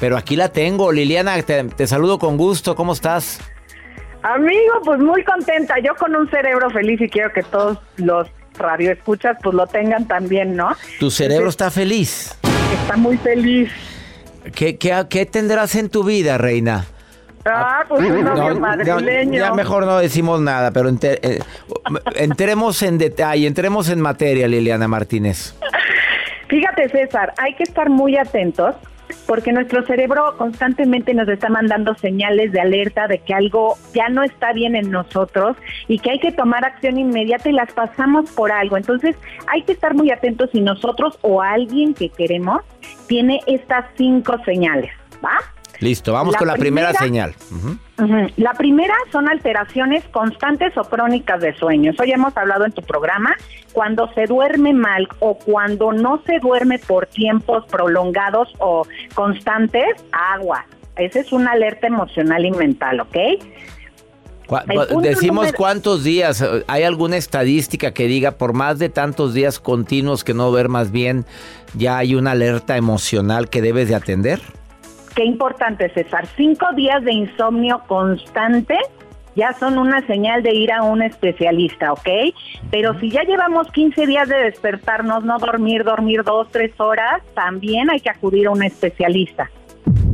Pero 0.00 0.16
aquí 0.16 0.34
la 0.34 0.48
tengo. 0.48 0.90
Liliana, 0.90 1.40
te, 1.42 1.62
te 1.62 1.86
saludo 1.86 2.18
con 2.18 2.36
gusto. 2.36 2.74
¿Cómo 2.74 2.94
estás? 2.94 3.38
Amigo, 4.24 4.80
pues 4.84 4.98
muy 4.98 5.22
contenta. 5.22 5.76
Yo 5.78 5.94
con 5.94 6.16
un 6.16 6.28
cerebro 6.28 6.68
feliz 6.70 7.00
y 7.00 7.08
quiero 7.08 7.32
que 7.32 7.44
todos 7.44 7.78
los 7.96 8.26
radioescuchas 8.58 9.36
pues 9.40 9.54
lo 9.54 9.68
tengan 9.68 10.08
también, 10.08 10.56
¿no? 10.56 10.70
Tu 10.98 11.12
cerebro 11.12 11.48
está 11.48 11.70
feliz. 11.70 12.36
Está 12.82 12.96
muy 12.96 13.18
feliz. 13.18 13.70
¿Qué, 14.52 14.78
qué, 14.78 15.06
qué 15.08 15.26
tendrás 15.26 15.76
en 15.76 15.90
tu 15.90 16.02
vida, 16.02 16.38
reina? 16.38 16.86
Ah, 17.44 17.84
pues 17.88 18.02
un 18.02 18.24
novio 18.24 18.54
No, 18.54 18.60
madrileño. 18.60 19.32
ya, 19.32 19.48
ya 19.48 19.54
mejor 19.54 19.86
no 19.86 19.98
decimos 19.98 20.40
nada, 20.40 20.70
pero 20.70 20.88
eh, 20.90 21.38
entremos 22.16 22.82
en 22.82 22.98
detalle, 22.98 23.46
entremos 23.46 23.88
en 23.88 24.00
materia, 24.00 24.48
Liliana 24.48 24.88
Martínez. 24.88 25.54
Fíjate, 26.48 26.88
César, 26.88 27.34
hay 27.38 27.54
que 27.54 27.62
estar 27.62 27.90
muy 27.90 28.16
atentos 28.16 28.74
porque 29.26 29.52
nuestro 29.52 29.84
cerebro 29.86 30.34
constantemente 30.36 31.12
nos 31.14 31.28
está 31.28 31.48
mandando 31.48 31.94
señales 31.94 32.52
de 32.52 32.60
alerta 32.60 33.06
de 33.06 33.18
que 33.18 33.34
algo 33.34 33.76
ya 33.94 34.08
no 34.08 34.22
está 34.22 34.52
bien 34.52 34.74
en 34.76 34.90
nosotros 34.90 35.56
y 35.86 35.98
que 35.98 36.10
hay 36.12 36.18
que 36.18 36.32
tomar 36.32 36.64
acción 36.64 36.98
inmediata 36.98 37.48
y 37.48 37.52
las 37.52 37.72
pasamos 37.72 38.30
por 38.30 38.52
algo. 38.52 38.76
Entonces, 38.76 39.16
hay 39.46 39.62
que 39.62 39.72
estar 39.72 39.94
muy 39.94 40.10
atentos 40.10 40.50
si 40.52 40.60
nosotros 40.60 41.18
o 41.22 41.42
alguien 41.42 41.94
que 41.94 42.08
queremos 42.10 42.62
tiene 43.06 43.40
estas 43.46 43.84
cinco 43.96 44.36
señales, 44.44 44.90
¿va? 45.24 45.38
Listo, 45.80 46.12
vamos 46.12 46.32
La 46.32 46.38
con 46.38 46.48
la 46.48 46.54
primera, 46.56 46.92
primera- 46.92 47.32
señal. 47.96 48.30
La 48.36 48.52
primera 48.54 48.94
son 49.12 49.28
alteraciones 49.28 50.04
constantes 50.10 50.76
o 50.76 50.82
crónicas 50.82 51.40
de 51.40 51.54
sueño. 51.56 51.92
Eso 51.92 52.04
ya 52.04 52.14
hemos 52.14 52.36
hablado 52.36 52.64
en 52.64 52.72
tu 52.72 52.82
programa. 52.82 53.34
Cuando 53.72 54.12
se 54.14 54.26
duerme 54.26 54.72
mal 54.72 55.06
o 55.20 55.38
cuando 55.38 55.92
no 55.92 56.20
se 56.26 56.38
duerme 56.40 56.78
por 56.80 57.06
tiempos 57.06 57.64
prolongados 57.70 58.48
o 58.58 58.86
constantes, 59.14 59.84
agua. 60.10 60.64
Esa 60.96 61.20
es 61.20 61.32
una 61.32 61.52
alerta 61.52 61.86
emocional 61.86 62.44
y 62.44 62.50
mental, 62.50 63.00
¿ok? 63.00 63.16
Decimos 65.02 65.44
número- 65.44 65.56
cuántos 65.56 66.02
días. 66.04 66.42
¿Hay 66.66 66.82
alguna 66.82 67.16
estadística 67.18 67.92
que 67.92 68.06
diga 68.06 68.32
por 68.32 68.54
más 68.54 68.78
de 68.78 68.88
tantos 68.88 69.34
días 69.34 69.60
continuos 69.60 70.24
que 70.24 70.32
no 70.34 70.50
duermas 70.50 70.90
bien, 70.90 71.26
ya 71.74 71.98
hay 71.98 72.14
una 72.14 72.30
alerta 72.32 72.76
emocional 72.78 73.50
que 73.50 73.60
debes 73.60 73.88
de 73.88 73.94
atender? 73.94 74.40
Qué 75.18 75.24
importante, 75.24 75.92
César. 75.94 76.28
Cinco 76.36 76.64
días 76.76 77.02
de 77.02 77.12
insomnio 77.12 77.82
constante 77.88 78.78
ya 79.34 79.52
son 79.52 79.76
una 79.76 80.06
señal 80.06 80.44
de 80.44 80.54
ir 80.54 80.70
a 80.70 80.84
un 80.84 81.02
especialista, 81.02 81.92
¿ok? 81.92 82.08
Pero 82.70 82.96
si 83.00 83.10
ya 83.10 83.24
llevamos 83.24 83.66
15 83.72 84.06
días 84.06 84.28
de 84.28 84.36
despertarnos, 84.36 85.24
no 85.24 85.40
dormir, 85.40 85.82
dormir 85.82 86.22
dos, 86.22 86.46
tres 86.52 86.70
horas, 86.78 87.20
también 87.34 87.90
hay 87.90 87.98
que 87.98 88.10
acudir 88.10 88.46
a 88.46 88.52
un 88.52 88.62
especialista. 88.62 89.50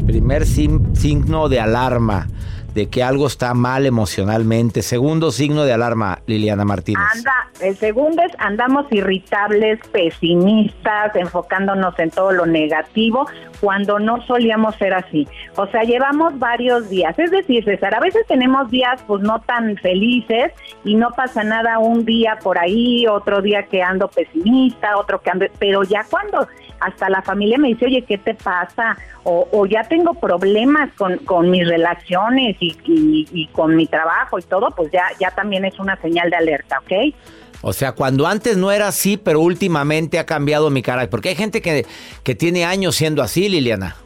Primer 0.07 0.47
signo 0.47 1.51
de 1.51 1.61
alarma 1.61 2.27
de 2.75 2.91
que 2.91 3.03
algo 3.03 3.27
está 3.27 3.55
mal 3.55 3.87
emocionalmente. 3.87 4.83
Segundo 4.83 5.31
signo 5.31 5.65
de 5.65 5.73
alarma, 5.73 6.19
Liliana 6.27 6.65
Martínez. 6.65 7.05
Anda, 7.15 7.33
el 7.61 7.77
segundo 7.77 8.21
es 8.23 8.33
andamos 8.39 8.87
irritables, 8.91 9.79
pesimistas, 9.93 11.15
enfocándonos 11.15 11.97
en 11.99 12.11
todo 12.11 12.33
lo 12.33 12.47
negativo, 12.47 13.27
cuando 13.61 13.99
no 13.99 14.21
solíamos 14.27 14.75
ser 14.77 14.95
así. 14.95 15.27
O 15.57 15.67
sea, 15.67 15.83
llevamos 15.83 16.39
varios 16.39 16.89
días. 16.89 17.19
Es 17.19 17.31
decir, 17.31 17.65
César, 17.65 17.95
a 17.95 18.01
veces 18.01 18.27
tenemos 18.27 18.71
días 18.71 19.03
pues 19.07 19.23
no 19.23 19.41
tan 19.41 19.77
felices 19.77 20.53
y 20.85 20.95
no 20.95 21.11
pasa 21.11 21.43
nada 21.45 21.79
un 21.79 22.05
día 22.05 22.39
por 22.43 22.59
ahí, 22.59 23.07
otro 23.07 23.41
día 23.43 23.65
que 23.65 23.83
ando 23.83 24.09
pesimista, 24.09 24.97
otro 24.97 25.21
que 25.21 25.31
ando... 25.31 25.47
Pero 25.59 25.83
ya 25.85 26.05
cuando 26.11 26.47
hasta 26.81 27.09
la 27.09 27.23
familia 27.23 27.57
me 27.59 27.69
dice, 27.69 27.87
oye, 27.87 28.03
¿qué 28.03 28.19
te 28.19 28.35
pasa? 28.35 28.97
O, 29.23 29.49
o 29.53 29.65
ya 29.67 29.85
tengo 29.85 30.15
problemas 30.15 30.91
con, 30.99 31.17
con 31.19 31.51
mis 31.51 31.67
relaciones 31.67 32.57
y, 32.61 32.77
y- 32.85 33.27
y 33.33 33.47
con 33.49 33.75
mi 33.75 33.87
trabajo 33.87 34.39
y 34.39 34.43
todo, 34.43 34.69
pues 34.77 34.91
ya, 34.93 35.05
ya 35.19 35.31
también 35.31 35.65
es 35.65 35.79
una 35.79 35.97
señal 35.97 36.29
de 36.31 36.37
alerta, 36.37 36.81
¿ok? 36.81 37.15
O 37.63 37.73
sea, 37.73 37.93
cuando 37.93 38.27
antes 38.27 38.57
no 38.57 38.71
era 38.71 38.89
así, 38.89 39.17
pero 39.17 39.41
últimamente 39.41 40.19
ha 40.19 40.27
cambiado 40.27 40.71
mi 40.71 40.83
carácter. 40.83 41.11
Porque 41.11 41.31
hay 41.31 41.37
gente 41.37 41.63
que, 41.63 41.87
que 42.23 42.35
tiene 42.35 42.65
años 42.65 42.97
siendo 42.97 43.23
así, 43.23 43.49
Liliana. 43.49 43.97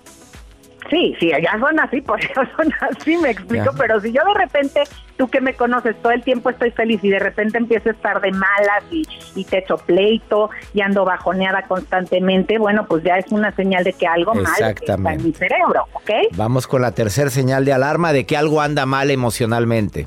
Sí, 0.91 1.15
sí, 1.21 1.29
ya 1.43 1.59
son 1.61 1.79
así, 1.81 2.01
por 2.01 2.19
eso 2.25 2.41
son 2.57 2.73
así, 2.81 3.15
me 3.19 3.31
explico, 3.31 3.73
Ya. 3.73 3.79
pero 3.79 4.01
si 4.01 4.11
yo 4.11 4.23
de 4.25 4.41
repente, 4.41 4.85
tú 5.19 5.29
que 5.29 5.39
me 5.43 5.53
conoces, 5.53 5.95
todo 6.01 6.13
el 6.13 6.23
tiempo 6.23 6.49
estoy 6.49 6.71
feliz 6.71 7.01
y 7.05 7.11
de 7.11 7.19
repente 7.19 7.59
empiezo 7.59 7.91
a 7.91 7.93
estar 7.93 8.23
de 8.23 8.31
malas 8.33 8.85
y, 8.91 9.03
y 9.35 9.45
te 9.45 9.59
echo 9.59 9.77
pleito 9.77 10.49
y 10.73 10.81
ando 10.81 11.05
bajoneada 11.05 11.61
constantemente, 11.69 12.57
bueno, 12.57 12.87
pues 12.89 13.05
ya 13.05 13.19
es 13.19 13.27
una 13.31 13.55
señal 13.55 13.85
de 13.85 13.93
que 13.93 14.07
algo 14.07 14.35
mal 14.35 14.63
está 14.81 14.95
en 14.95 15.25
mi 15.25 15.33
cerebro, 15.35 15.85
¿ok? 15.93 16.11
Vamos 16.37 16.67
con 16.67 16.81
la 16.81 16.93
tercera 16.93 17.29
señal 17.29 17.67
de 17.67 17.75
alarma 17.75 18.15
de 18.15 18.25
que 18.25 18.39
algo 18.39 18.63
anda 18.63 18.87
mal 18.87 19.11
emocionalmente. 19.11 20.07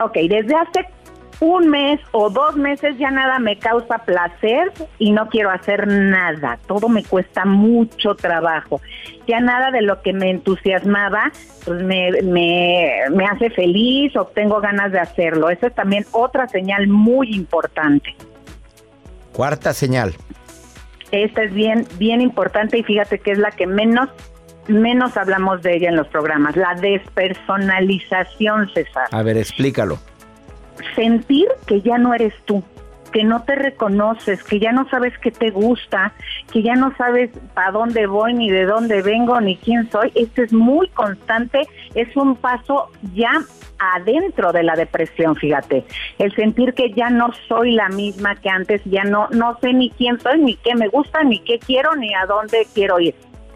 Ok, 0.00 0.14
desde 0.30 0.54
hace 0.54 0.86
un 1.40 1.68
mes 1.68 2.00
o 2.12 2.30
dos 2.30 2.56
meses 2.56 2.96
ya 2.98 3.10
nada 3.10 3.38
me 3.38 3.58
causa 3.58 3.98
placer 3.98 4.72
y 4.98 5.12
no 5.12 5.28
quiero 5.28 5.50
hacer 5.50 5.86
nada. 5.86 6.58
Todo 6.66 6.88
me 6.88 7.04
cuesta 7.04 7.44
mucho 7.44 8.14
trabajo. 8.14 8.80
Ya 9.26 9.40
nada 9.40 9.70
de 9.70 9.82
lo 9.82 10.00
que 10.02 10.12
me 10.12 10.30
entusiasmaba 10.30 11.32
pues 11.64 11.82
me, 11.82 12.10
me, 12.22 12.90
me 13.10 13.24
hace 13.26 13.50
feliz 13.50 14.16
o 14.16 14.24
tengo 14.26 14.60
ganas 14.60 14.92
de 14.92 15.00
hacerlo. 15.00 15.50
Esa 15.50 15.66
es 15.66 15.74
también 15.74 16.06
otra 16.12 16.48
señal 16.48 16.88
muy 16.88 17.34
importante. 17.34 18.14
Cuarta 19.32 19.74
señal. 19.74 20.14
Esta 21.10 21.42
es 21.42 21.52
bien, 21.52 21.86
bien 21.98 22.20
importante 22.20 22.78
y 22.78 22.82
fíjate 22.82 23.18
que 23.18 23.32
es 23.32 23.38
la 23.38 23.50
que 23.50 23.66
menos, 23.66 24.08
menos 24.66 25.16
hablamos 25.16 25.62
de 25.62 25.76
ella 25.76 25.90
en 25.90 25.96
los 25.96 26.08
programas. 26.08 26.56
La 26.56 26.74
despersonalización, 26.74 28.70
César. 28.72 29.08
A 29.10 29.22
ver, 29.22 29.36
explícalo. 29.36 29.98
Sentir 30.94 31.48
que 31.66 31.80
ya 31.82 31.98
no 31.98 32.14
eres 32.14 32.34
tú, 32.44 32.62
que 33.12 33.24
no 33.24 33.42
te 33.44 33.54
reconoces, 33.54 34.42
que 34.42 34.58
ya 34.58 34.72
no 34.72 34.88
sabes 34.90 35.16
qué 35.18 35.30
te 35.30 35.50
gusta, 35.50 36.12
que 36.52 36.62
ya 36.62 36.74
no 36.74 36.94
sabes 36.96 37.30
para 37.54 37.70
dónde 37.70 38.06
voy, 38.06 38.34
ni 38.34 38.50
de 38.50 38.66
dónde 38.66 39.02
vengo, 39.02 39.40
ni 39.40 39.56
quién 39.56 39.90
soy. 39.90 40.12
Esto 40.14 40.42
es 40.42 40.52
muy 40.52 40.88
constante, 40.88 41.66
es 41.94 42.14
un 42.16 42.36
paso 42.36 42.90
ya 43.14 43.32
adentro 43.78 44.52
de 44.52 44.62
la 44.62 44.74
depresión, 44.74 45.36
fíjate. 45.36 45.84
El 46.18 46.34
sentir 46.34 46.74
que 46.74 46.92
ya 46.92 47.10
no 47.10 47.30
soy 47.48 47.72
la 47.72 47.88
misma 47.88 48.34
que 48.36 48.48
antes, 48.48 48.82
ya 48.84 49.04
no, 49.04 49.28
no 49.30 49.58
sé 49.60 49.72
ni 49.72 49.90
quién 49.90 50.18
soy, 50.20 50.38
ni 50.40 50.56
qué 50.56 50.74
me 50.74 50.88
gusta, 50.88 51.22
ni 51.24 51.40
qué 51.40 51.58
quiero, 51.58 51.94
ni 51.96 52.14
a 52.14 52.26
dónde 52.26 52.66
quiero 52.74 53.00
ir. 53.00 53.14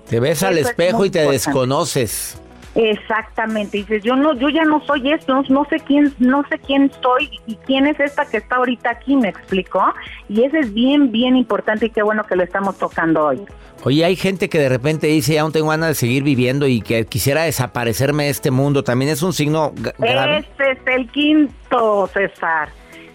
Te 0.09 0.21
ves 0.21 0.43
al 0.43 0.59
Eso 0.59 0.71
espejo 0.71 1.05
y 1.05 1.11
te 1.11 1.21
importante. 1.21 1.33
desconoces. 1.33 2.40
Exactamente, 2.75 3.79
dices, 3.79 4.05
yo 4.05 4.15
no, 4.15 4.35
yo 4.35 4.49
ya 4.49 4.65
no 4.65 4.81
soy 4.87 5.13
esto, 5.13 5.43
no, 5.49 5.65
sé 5.65 5.81
quién, 5.81 6.15
no 6.21 6.45
sé 6.49 6.59
quién 6.59 6.91
soy 7.03 7.29
y 7.47 7.57
quién 7.57 7.87
es 7.87 7.99
esta 7.99 8.25
que 8.27 8.37
está 8.37 8.57
ahorita 8.57 8.91
aquí, 8.91 9.17
me 9.17 9.29
explicó, 9.29 9.83
y 10.29 10.45
eso 10.45 10.57
es 10.57 10.73
bien, 10.73 11.11
bien 11.11 11.37
importante 11.37 11.87
y 11.87 11.91
qué 11.91 12.03
bueno 12.03 12.25
que 12.25 12.37
lo 12.37 12.45
estamos 12.45 12.79
tocando 12.79 13.27
hoy. 13.27 13.41
Oye, 13.83 14.05
hay 14.05 14.15
gente 14.15 14.49
que 14.49 14.59
de 14.59 14.69
repente 14.69 15.07
dice, 15.09 15.35
ya 15.35 15.43
no 15.43 15.51
tengo 15.51 15.69
ganas 15.69 15.89
de 15.89 15.95
seguir 15.95 16.23
viviendo 16.23 16.67
y 16.67 16.81
que 16.83 17.07
quisiera 17.07 17.43
desaparecerme 17.45 18.25
de 18.25 18.31
este 18.31 18.51
mundo. 18.51 18.85
También 18.85 19.11
es 19.11 19.23
un 19.23 19.33
signo 19.33 19.73
grave. 19.99 20.39
Este 20.39 20.73
es 20.73 20.79
el 20.87 21.11
quinto, 21.11 22.07
César. 22.13 22.69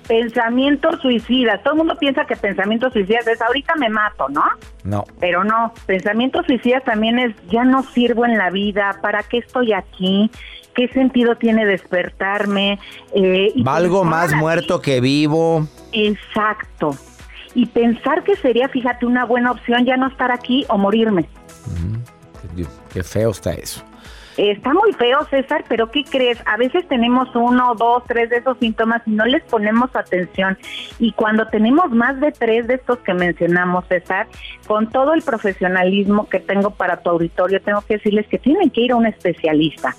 Pensamientos 0.07 1.01
suicidas. 1.01 1.61
Todo 1.63 1.73
el 1.73 1.77
mundo 1.79 1.95
piensa 1.97 2.25
que 2.25 2.35
pensamientos 2.35 2.93
suicidas 2.93 3.25
es 3.27 3.41
ahorita 3.41 3.73
me 3.75 3.89
mato, 3.89 4.27
¿no? 4.29 4.43
No. 4.83 5.03
Pero 5.19 5.43
no, 5.43 5.73
pensamientos 5.85 6.45
suicidas 6.45 6.83
también 6.83 7.17
es 7.19 7.35
ya 7.49 7.63
no 7.63 7.83
sirvo 7.83 8.25
en 8.25 8.37
la 8.37 8.49
vida, 8.51 8.99
¿para 9.01 9.23
qué 9.23 9.39
estoy 9.39 9.73
aquí? 9.73 10.29
¿Qué 10.75 10.87
sentido 10.89 11.35
tiene 11.37 11.65
despertarme? 11.65 12.79
Eh, 13.15 13.51
y 13.55 13.63
Valgo 13.63 14.03
más 14.03 14.27
así- 14.27 14.35
muerto 14.35 14.81
que 14.81 14.99
vivo. 15.01 15.67
Exacto. 15.93 16.95
Y 17.53 17.65
pensar 17.67 18.23
que 18.23 18.35
sería, 18.35 18.67
fíjate, 18.67 19.05
una 19.05 19.23
buena 19.25 19.51
opción 19.51 19.85
ya 19.85 19.95
no 19.97 20.07
estar 20.07 20.31
aquí 20.31 20.65
o 20.67 20.77
morirme. 20.77 21.27
Qué 22.93 23.03
feo 23.03 23.31
está 23.31 23.53
eso. 23.53 23.83
Está 24.37 24.73
muy 24.73 24.91
feo, 24.93 25.25
César, 25.29 25.63
pero 25.69 25.89
¿qué 25.89 26.03
crees? 26.03 26.37
A 26.45 26.57
veces 26.57 26.85
tenemos 26.89 27.33
uno, 27.35 27.73
dos, 27.75 28.03
tres 28.05 28.29
de 28.29 28.37
esos 28.37 28.57
síntomas 28.57 29.01
y 29.05 29.11
no 29.11 29.25
les 29.25 29.41
ponemos 29.43 29.95
atención. 29.95 30.57
Y 30.99 31.13
cuando 31.13 31.47
tenemos 31.47 31.89
más 31.91 32.19
de 32.19 32.31
tres 32.33 32.67
de 32.67 32.75
estos 32.75 32.99
que 32.99 33.13
mencionamos, 33.13 33.85
César, 33.87 34.27
con 34.67 34.89
todo 34.89 35.13
el 35.13 35.21
profesionalismo 35.21 36.27
que 36.27 36.39
tengo 36.39 36.71
para 36.71 36.97
tu 36.97 37.11
auditorio, 37.11 37.61
tengo 37.61 37.81
que 37.81 37.95
decirles 37.95 38.27
que 38.27 38.37
tienen 38.37 38.69
que 38.71 38.81
ir 38.81 38.91
a 38.91 38.97
un 38.97 39.05
especialista. 39.05 39.95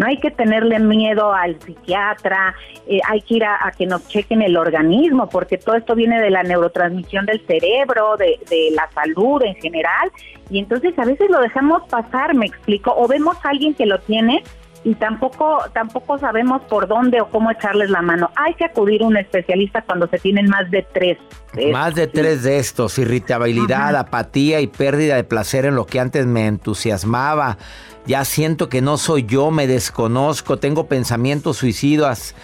No 0.00 0.06
hay 0.06 0.16
que 0.16 0.30
tenerle 0.30 0.78
miedo 0.78 1.30
al 1.34 1.60
psiquiatra, 1.60 2.54
eh, 2.86 3.00
hay 3.06 3.20
que 3.20 3.34
ir 3.34 3.44
a, 3.44 3.66
a 3.66 3.70
que 3.70 3.84
nos 3.84 4.08
chequen 4.08 4.40
el 4.40 4.56
organismo, 4.56 5.28
porque 5.28 5.58
todo 5.58 5.76
esto 5.76 5.94
viene 5.94 6.18
de 6.22 6.30
la 6.30 6.42
neurotransmisión 6.42 7.26
del 7.26 7.46
cerebro, 7.46 8.16
de, 8.16 8.40
de 8.48 8.70
la 8.74 8.88
salud 8.94 9.42
en 9.42 9.56
general, 9.56 10.10
y 10.48 10.58
entonces 10.58 10.98
a 10.98 11.04
veces 11.04 11.28
lo 11.28 11.38
dejamos 11.40 11.86
pasar, 11.90 12.34
me 12.34 12.46
explico, 12.46 12.94
o 12.96 13.06
vemos 13.08 13.36
a 13.44 13.50
alguien 13.50 13.74
que 13.74 13.84
lo 13.84 13.98
tiene 13.98 14.42
y 14.82 14.94
tampoco 14.94 15.58
tampoco 15.74 16.18
sabemos 16.18 16.62
por 16.62 16.88
dónde 16.88 17.20
o 17.20 17.28
cómo 17.28 17.50
echarles 17.50 17.90
la 17.90 18.00
mano. 18.00 18.30
Hay 18.36 18.54
que 18.54 18.64
acudir 18.64 19.02
a 19.02 19.06
un 19.06 19.16
especialista 19.16 19.82
cuando 19.82 20.06
se 20.08 20.18
tienen 20.18 20.48
más 20.48 20.70
de 20.70 20.86
tres. 20.92 21.18
de 21.52 21.72
Más 21.72 21.94
de 21.94 22.06
tres 22.06 22.42
de 22.42 22.58
estos, 22.58 22.98
irritabilidad, 22.98 23.94
apatía 23.96 24.60
y 24.60 24.66
pérdida 24.66 25.16
de 25.16 25.24
placer 25.24 25.66
en 25.66 25.74
lo 25.74 25.86
que 25.86 26.00
antes 26.00 26.26
me 26.26 26.46
entusiasmaba. 26.46 27.58
Ya 28.06 28.24
siento 28.24 28.68
que 28.68 28.80
no 28.80 28.96
soy 28.96 29.26
yo, 29.26 29.50
me 29.50 29.66
desconozco, 29.66 30.56
tengo 30.56 30.86
pensamientos 30.86 31.58
suicidas. 31.58 32.34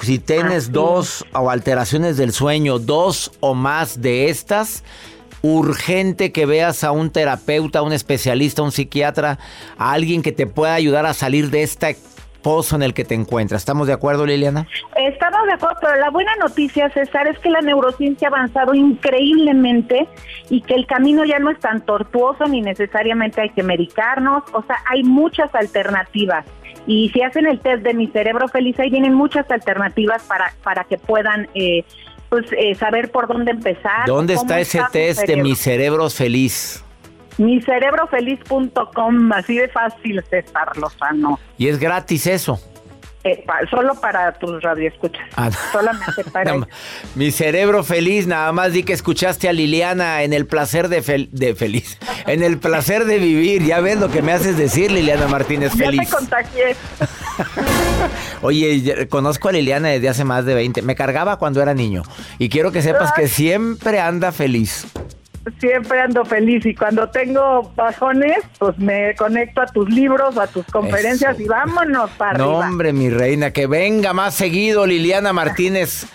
Si 0.00 0.18
tienes 0.18 0.72
dos 0.72 1.24
o 1.32 1.50
alteraciones 1.50 2.16
del 2.16 2.32
sueño, 2.32 2.78
dos 2.78 3.32
o 3.40 3.54
más 3.54 4.02
de 4.02 4.28
estas, 4.28 4.84
urgente 5.54 6.32
que 6.32 6.46
veas 6.46 6.82
a 6.84 6.92
un 6.92 7.10
terapeuta, 7.10 7.80
a 7.80 7.82
un 7.82 7.92
especialista, 7.92 8.62
a 8.62 8.64
un 8.64 8.72
psiquiatra, 8.72 9.38
a 9.78 9.92
alguien 9.92 10.22
que 10.22 10.32
te 10.32 10.46
pueda 10.46 10.74
ayudar 10.74 11.06
a 11.06 11.14
salir 11.14 11.50
de 11.50 11.62
este 11.62 11.96
pozo 12.42 12.76
en 12.76 12.82
el 12.82 12.94
que 12.94 13.04
te 13.04 13.14
encuentras. 13.14 13.62
¿Estamos 13.62 13.86
de 13.86 13.92
acuerdo, 13.92 14.24
Liliana? 14.24 14.68
Estamos 14.94 15.46
de 15.46 15.54
acuerdo, 15.54 15.78
pero 15.80 15.96
la 15.96 16.10
buena 16.10 16.34
noticia, 16.36 16.88
César, 16.90 17.26
es 17.26 17.38
que 17.40 17.50
la 17.50 17.60
neurociencia 17.60 18.28
ha 18.28 18.30
avanzado 18.30 18.72
increíblemente 18.74 20.08
y 20.48 20.60
que 20.62 20.74
el 20.74 20.86
camino 20.86 21.24
ya 21.24 21.40
no 21.40 21.50
es 21.50 21.58
tan 21.58 21.84
tortuoso 21.84 22.46
ni 22.46 22.60
necesariamente 22.60 23.40
hay 23.40 23.50
que 23.50 23.64
medicarnos, 23.64 24.44
o 24.52 24.62
sea, 24.62 24.76
hay 24.88 25.02
muchas 25.02 25.52
alternativas. 25.54 26.46
Y 26.86 27.08
si 27.08 27.22
hacen 27.22 27.46
el 27.46 27.58
test 27.58 27.82
de 27.82 27.94
mi 27.94 28.06
cerebro 28.06 28.46
feliz, 28.46 28.78
ahí 28.78 28.90
vienen 28.90 29.14
muchas 29.14 29.50
alternativas 29.50 30.22
para, 30.22 30.52
para 30.62 30.84
que 30.84 30.98
puedan 30.98 31.48
eh, 31.54 31.84
pues, 32.28 32.46
eh, 32.52 32.74
saber 32.74 33.10
por 33.10 33.28
dónde 33.28 33.52
empezar. 33.52 34.06
¿Dónde 34.06 34.34
está 34.34 34.60
ese 34.60 34.80
test 34.92 35.26
de 35.26 35.36
mi 35.36 35.54
cerebro 35.54 36.08
feliz? 36.10 36.82
Micerebrofeliz.com, 37.38 39.32
así 39.32 39.56
de 39.58 39.68
fácil, 39.68 40.22
César 40.30 40.76
Lozano. 40.76 41.38
Y 41.58 41.68
es 41.68 41.78
gratis 41.78 42.26
eso. 42.26 42.58
Eh, 43.28 43.42
pa- 43.44 43.58
solo 43.68 43.94
para 43.96 44.30
tus 44.38 44.62
radioescuchas. 44.62 45.20
Ah, 45.36 45.50
Solamente 45.72 46.22
para 46.32 46.54
no, 46.54 46.68
Mi 47.16 47.32
cerebro 47.32 47.82
feliz, 47.82 48.28
nada 48.28 48.52
más 48.52 48.72
di 48.72 48.84
que 48.84 48.92
escuchaste 48.92 49.48
a 49.48 49.52
Liliana 49.52 50.22
en 50.22 50.32
el 50.32 50.46
placer 50.46 50.88
de, 50.88 51.02
fel- 51.02 51.28
de 51.32 51.54
feliz. 51.56 51.98
En 52.28 52.42
el 52.42 52.58
placer 52.58 53.04
de 53.04 53.18
vivir. 53.18 53.62
Ya 53.64 53.80
ves 53.80 53.98
lo 53.98 54.10
que 54.10 54.20
me 54.22 54.32
haces 54.32 54.56
decir, 54.56 54.90
Liliana 54.92 55.26
Martínez 55.28 55.72
Ya 55.74 55.86
feliz. 55.86 56.08
te 56.08 56.16
contagié. 56.16 56.76
Oye, 58.42 58.80
ya- 58.80 59.08
conozco 59.08 59.48
a 59.48 59.52
Liliana 59.52 59.88
desde 59.88 60.08
hace 60.08 60.24
más 60.24 60.44
de 60.44 60.54
20. 60.54 60.82
Me 60.82 60.94
cargaba 60.94 61.36
cuando 61.38 61.60
era 61.62 61.74
niño. 61.74 62.02
Y 62.38 62.48
quiero 62.48 62.72
que 62.72 62.82
sepas 62.82 63.12
que 63.12 63.28
siempre 63.28 64.00
anda 64.00 64.32
feliz. 64.32 64.86
Siempre 65.60 66.00
ando 66.00 66.24
feliz 66.24 66.66
y 66.66 66.74
cuando 66.74 67.08
tengo 67.08 67.72
bajones, 67.76 68.38
pues 68.58 68.76
me 68.78 69.14
conecto 69.14 69.60
a 69.60 69.66
tus 69.66 69.88
libros, 69.88 70.36
a 70.38 70.46
tus 70.48 70.66
conferencias 70.66 71.38
y 71.38 71.44
vámonos 71.46 72.10
para 72.12 72.38
No, 72.38 72.44
arriba. 72.58 72.68
hombre, 72.68 72.92
mi 72.92 73.10
reina, 73.10 73.52
que 73.52 73.66
venga 73.66 74.12
más 74.12 74.34
seguido, 74.34 74.86
Liliana 74.86 75.32
Martínez. 75.32 76.06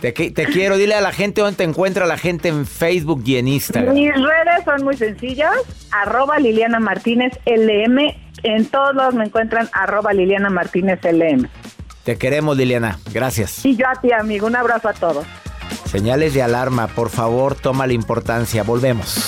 Te, 0.00 0.12
te 0.12 0.46
quiero, 0.46 0.76
dile 0.76 0.94
a 0.94 1.00
la 1.00 1.12
gente 1.12 1.40
dónde 1.40 1.56
te 1.56 1.64
encuentra 1.64 2.06
la 2.06 2.16
gente 2.16 2.48
en 2.48 2.66
Facebook 2.66 3.22
y 3.26 3.36
en 3.36 3.48
Instagram. 3.48 3.94
Mis 3.94 4.14
redes 4.14 4.64
son 4.64 4.84
muy 4.84 4.96
sencillas, 4.96 5.52
arroba 5.90 6.38
Liliana 6.38 6.78
Martínez 6.78 7.32
LM, 7.46 7.98
en 8.44 8.64
todos 8.66 8.94
lados 8.94 9.14
me 9.14 9.24
encuentran 9.24 9.68
arroba 9.72 10.12
Liliana 10.12 10.50
Martínez 10.50 11.00
LM. 11.02 11.48
Te 12.04 12.16
queremos, 12.16 12.56
Liliana. 12.56 12.98
Gracias. 13.12 13.66
Y 13.66 13.76
yo 13.76 13.86
a 13.86 14.00
ti, 14.00 14.12
amigo, 14.12 14.46
un 14.46 14.56
abrazo 14.56 14.88
a 14.88 14.92
todos. 14.94 15.26
Señales 15.90 16.34
de 16.34 16.42
alarma, 16.42 16.86
por 16.86 17.08
favor, 17.08 17.54
toma 17.54 17.86
la 17.86 17.94
importancia. 17.94 18.62
Volvemos. 18.62 19.24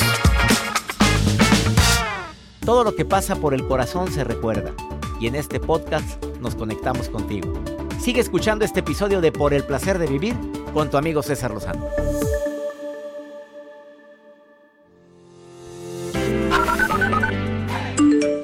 Todo 2.67 2.85
lo 2.85 2.95
que 2.95 3.07
pasa 3.07 3.35
por 3.37 3.55
el 3.55 3.67
corazón 3.67 4.13
se 4.13 4.25
recuerda. 4.25 4.73
Y 5.19 5.27
en 5.27 5.37
este 5.37 5.59
podcast 5.59 6.23
nos 6.39 6.55
conectamos 6.55 7.09
contigo. 7.09 7.55
Sigue 7.99 8.21
escuchando 8.21 8.67
este 8.67 8.81
episodio 8.81 9.23
de 9.23 9.33
Por 9.33 9.55
el 9.55 9.65
placer 9.65 9.99
de 9.99 10.07
vivir 10.07 10.37
con 10.75 10.91
tu 10.91 10.99
amigo 10.99 11.23
César 11.23 11.51
Lozano. 11.51 11.87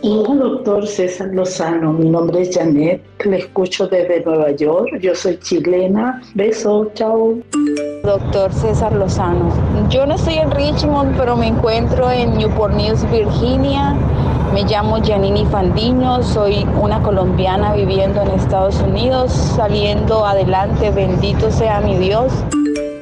Hola, 0.08 0.36
doctor 0.36 0.86
César 0.86 1.30
Lozano. 1.34 1.92
Mi 1.92 2.08
nombre 2.08 2.42
es 2.42 2.56
Janet. 2.56 3.02
Le 3.24 3.38
escucho 3.38 3.88
desde 3.88 4.22
Nueva 4.24 4.52
York. 4.52 5.00
Yo 5.00 5.16
soy 5.16 5.36
chilena. 5.40 6.22
Beso, 6.34 6.92
chao. 6.94 7.40
Doctor 8.04 8.52
César 8.52 8.92
Lozano. 8.94 9.52
Yo 9.90 10.06
no 10.06 10.14
estoy 10.14 10.34
en 10.34 10.52
Richmond, 10.52 11.16
pero 11.18 11.36
me 11.36 11.48
encuentro 11.48 12.08
en 12.08 12.38
Newport 12.38 12.74
News, 12.74 13.02
Virginia. 13.10 13.96
Me 14.54 14.62
llamo 14.62 14.98
Janini 15.04 15.44
Fandiño, 15.46 16.22
soy 16.22 16.64
una 16.80 17.02
colombiana 17.02 17.74
viviendo 17.74 18.22
en 18.22 18.28
Estados 18.30 18.80
Unidos, 18.82 19.32
saliendo 19.32 20.24
adelante, 20.24 20.92
bendito 20.92 21.50
sea 21.50 21.80
mi 21.80 21.96
Dios. 21.96 22.32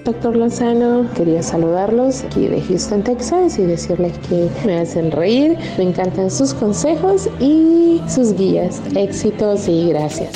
Doctor 0.04 0.36
Lozano, 0.36 1.08
quería 1.14 1.42
saludarlos 1.42 2.24
aquí 2.24 2.46
de 2.46 2.60
Houston, 2.60 3.02
Texas 3.02 3.58
y 3.58 3.62
decirles 3.62 4.12
que 4.28 4.50
me 4.66 4.78
hacen 4.78 5.10
reír, 5.10 5.56
me 5.78 5.84
encantan 5.84 6.30
sus 6.30 6.52
consejos 6.52 7.30
y 7.40 8.02
sus 8.06 8.34
guías. 8.34 8.82
Éxitos 8.94 9.66
y 9.66 9.88
gracias. 9.88 10.30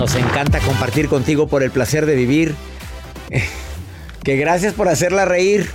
Nos 0.00 0.16
encanta 0.16 0.58
compartir 0.58 1.08
contigo 1.08 1.46
por 1.46 1.62
el 1.62 1.70
placer 1.70 2.06
de 2.06 2.16
vivir. 2.16 2.54
Que 4.24 4.36
gracias 4.36 4.74
por 4.74 4.86
hacerla 4.86 5.24
reír. 5.24 5.70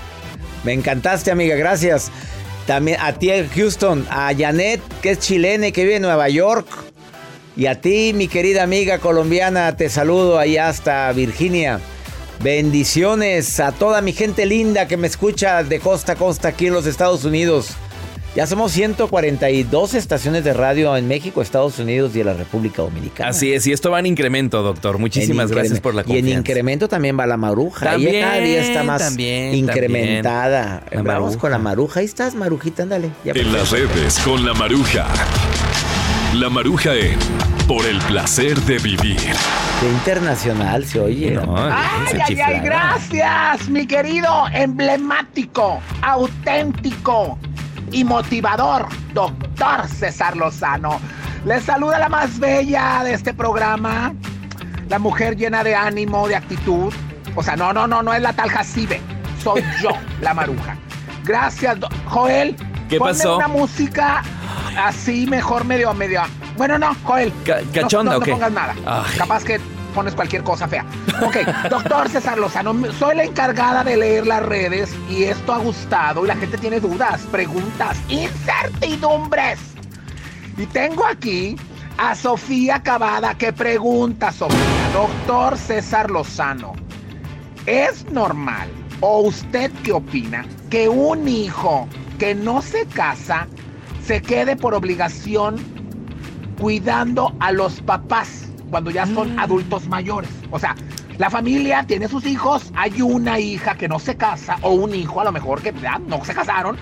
Me 0.63 0.71
encantaste, 0.73 1.31
amiga, 1.31 1.55
gracias. 1.55 2.11
También 2.67 2.99
a 3.01 3.13
ti, 3.13 3.31
Houston, 3.55 4.05
a 4.11 4.31
Janet, 4.37 4.81
que 5.01 5.11
es 5.11 5.19
chilena 5.19 5.69
y 5.69 5.71
que 5.71 5.81
vive 5.81 5.95
en 5.95 6.03
Nueva 6.03 6.29
York. 6.29 6.67
Y 7.57 7.67
a 7.67 7.79
ti, 7.79 8.11
mi 8.13 8.27
querida 8.27 8.63
amiga 8.63 8.99
colombiana, 8.99 9.75
te 9.77 9.89
saludo 9.89 10.39
allá 10.39 10.67
hasta 10.69 11.11
Virginia. 11.13 11.79
Bendiciones 12.43 13.59
a 13.59 13.71
toda 13.71 14.01
mi 14.01 14.11
gente 14.13 14.45
linda 14.45 14.87
que 14.87 14.97
me 14.97 15.07
escucha 15.07 15.63
de 15.63 15.79
costa 15.79 16.13
a 16.13 16.15
costa 16.15 16.49
aquí 16.49 16.67
en 16.67 16.73
los 16.73 16.85
Estados 16.85 17.23
Unidos. 17.23 17.69
Ya 18.35 18.45
somos 18.45 18.73
142 18.73 19.93
estaciones 19.93 20.43
de 20.43 20.53
radio 20.53 20.97
en 20.97 21.07
México, 21.07 21.41
Estados 21.41 21.79
Unidos 21.79 22.13
y 22.15 22.19
en 22.19 22.25
la 22.25 22.33
República 22.33 22.81
Dominicana. 22.81 23.29
Así 23.29 23.53
es, 23.53 23.65
y 23.65 23.71
esto 23.71 23.89
va 23.91 23.99
en 23.99 24.07
incremento, 24.07 24.61
doctor. 24.61 24.97
Muchísimas 24.97 25.49
gracias 25.49 25.79
por 25.79 25.95
la 25.95 26.01
Y 26.01 26.03
confianza. 26.03 26.31
en 26.33 26.37
incremento 26.39 26.89
también 26.89 27.17
va 27.17 27.25
la 27.25 27.37
maruja. 27.37 27.85
También, 27.85 28.15
Ella 28.15 28.25
cada 28.27 28.37
día 28.39 28.61
está 28.61 28.83
más 28.83 29.01
también, 29.01 29.55
incrementada. 29.55 30.81
también. 30.81 31.03
Vamos 31.05 31.21
maruja. 31.23 31.39
con 31.39 31.51
la 31.51 31.57
maruja. 31.59 31.99
Ahí 32.01 32.05
estás, 32.05 32.35
marujita, 32.35 32.83
ándale. 32.83 33.11
Ya 33.23 33.31
En 33.33 33.53
las 33.53 33.71
redes 33.71 34.19
con 34.19 34.45
la 34.45 34.53
maruja. 34.53 35.07
La 36.35 36.49
maruja 36.49 36.93
en 36.93 37.17
Por 37.65 37.85
el 37.85 37.97
placer 37.99 38.57
de 38.63 38.77
vivir. 38.79 39.17
Qué 39.79 39.89
internacional 39.89 40.83
se 40.83 40.99
oye. 40.99 41.39
Ay, 41.55 42.19
ay, 42.27 42.41
ay, 42.41 42.59
gracias, 42.59 43.69
mi 43.69 43.87
querido 43.87 44.45
emblemático, 44.51 45.79
auténtico 46.01 47.39
y 47.89 48.03
motivador, 48.03 48.89
doctor 49.13 49.87
César 49.87 50.35
Lozano. 50.35 50.99
Les 51.45 51.63
saluda 51.63 51.99
la 51.99 52.09
más 52.09 52.37
bella 52.37 53.03
de 53.05 53.13
este 53.13 53.33
programa, 53.33 54.13
la 54.89 54.99
mujer 54.99 55.37
llena 55.37 55.63
de 55.63 55.73
ánimo, 55.73 56.27
de 56.27 56.35
actitud. 56.35 56.93
O 57.35 57.43
sea, 57.43 57.55
no, 57.55 57.71
no, 57.71 57.87
no, 57.87 58.03
no 58.03 58.13
es 58.13 58.21
la 58.21 58.33
tal 58.33 58.49
Jacibe, 58.49 58.99
soy 59.41 59.63
yo, 59.81 59.91
la 60.19 60.33
maruja. 60.33 60.75
Gracias, 61.23 61.77
Joel. 62.07 62.57
¿Qué 62.89 62.97
ponme 62.97 63.13
pasó? 63.13 63.37
una 63.37 63.47
música 63.47 64.21
así, 64.77 65.25
mejor 65.27 65.65
medio, 65.65 65.93
medio. 65.93 66.21
Bueno, 66.57 66.77
no, 66.77 66.95
Joel. 67.03 67.33
Ca- 67.43 67.61
¿cachonda 67.73 68.11
no, 68.13 68.17
o 68.17 68.19
no 68.21 68.25
pongas 68.25 68.51
nada. 68.51 68.75
Ay. 68.85 69.17
Capaz 69.17 69.43
que 69.43 69.59
pones 69.93 70.13
cualquier 70.13 70.43
cosa 70.43 70.67
fea. 70.67 70.85
Ok, 71.21 71.37
doctor 71.69 72.09
César 72.09 72.37
Lozano, 72.37 72.73
soy 72.99 73.15
la 73.15 73.23
encargada 73.23 73.83
de 73.83 73.95
leer 73.95 74.27
las 74.27 74.43
redes 74.43 74.93
y 75.09 75.23
esto 75.23 75.53
ha 75.53 75.57
gustado 75.59 76.25
y 76.25 76.27
la 76.27 76.35
gente 76.35 76.57
tiene 76.57 76.79
dudas, 76.81 77.21
preguntas, 77.31 77.97
incertidumbres. 78.09 79.59
Y 80.57 80.65
tengo 80.67 81.05
aquí 81.05 81.55
a 81.97 82.13
Sofía 82.15 82.81
Cavada 82.83 83.35
que 83.37 83.53
pregunta, 83.53 84.31
Sofía, 84.31 84.57
doctor 84.93 85.57
César 85.57 86.11
Lozano, 86.11 86.73
¿es 87.65 88.05
normal 88.11 88.69
o 88.99 89.19
usted 89.21 89.71
qué 89.83 89.93
opina 89.93 90.45
que 90.69 90.89
un 90.89 91.27
hijo 91.27 91.87
que 92.17 92.35
no 92.35 92.61
se 92.61 92.85
casa 92.85 93.47
se 94.05 94.21
quede 94.21 94.55
por 94.55 94.73
obligación 94.73 95.57
cuidando 96.59 97.35
a 97.39 97.51
los 97.51 97.81
papás 97.81 98.49
cuando 98.69 98.91
ya 98.91 99.05
son 99.05 99.39
adultos 99.39 99.87
mayores. 99.87 100.29
O 100.51 100.59
sea, 100.59 100.75
la 101.17 101.29
familia 101.29 101.83
tiene 101.87 102.07
sus 102.07 102.25
hijos, 102.25 102.71
hay 102.75 103.01
una 103.01 103.39
hija 103.39 103.75
que 103.75 103.87
no 103.87 103.99
se 103.99 104.15
casa 104.15 104.57
o 104.61 104.71
un 104.71 104.93
hijo 104.93 105.21
a 105.21 105.23
lo 105.23 105.31
mejor 105.31 105.61
que 105.61 105.73
ya 105.81 105.99
no 105.99 106.23
se 106.25 106.33
casaron 106.33 106.77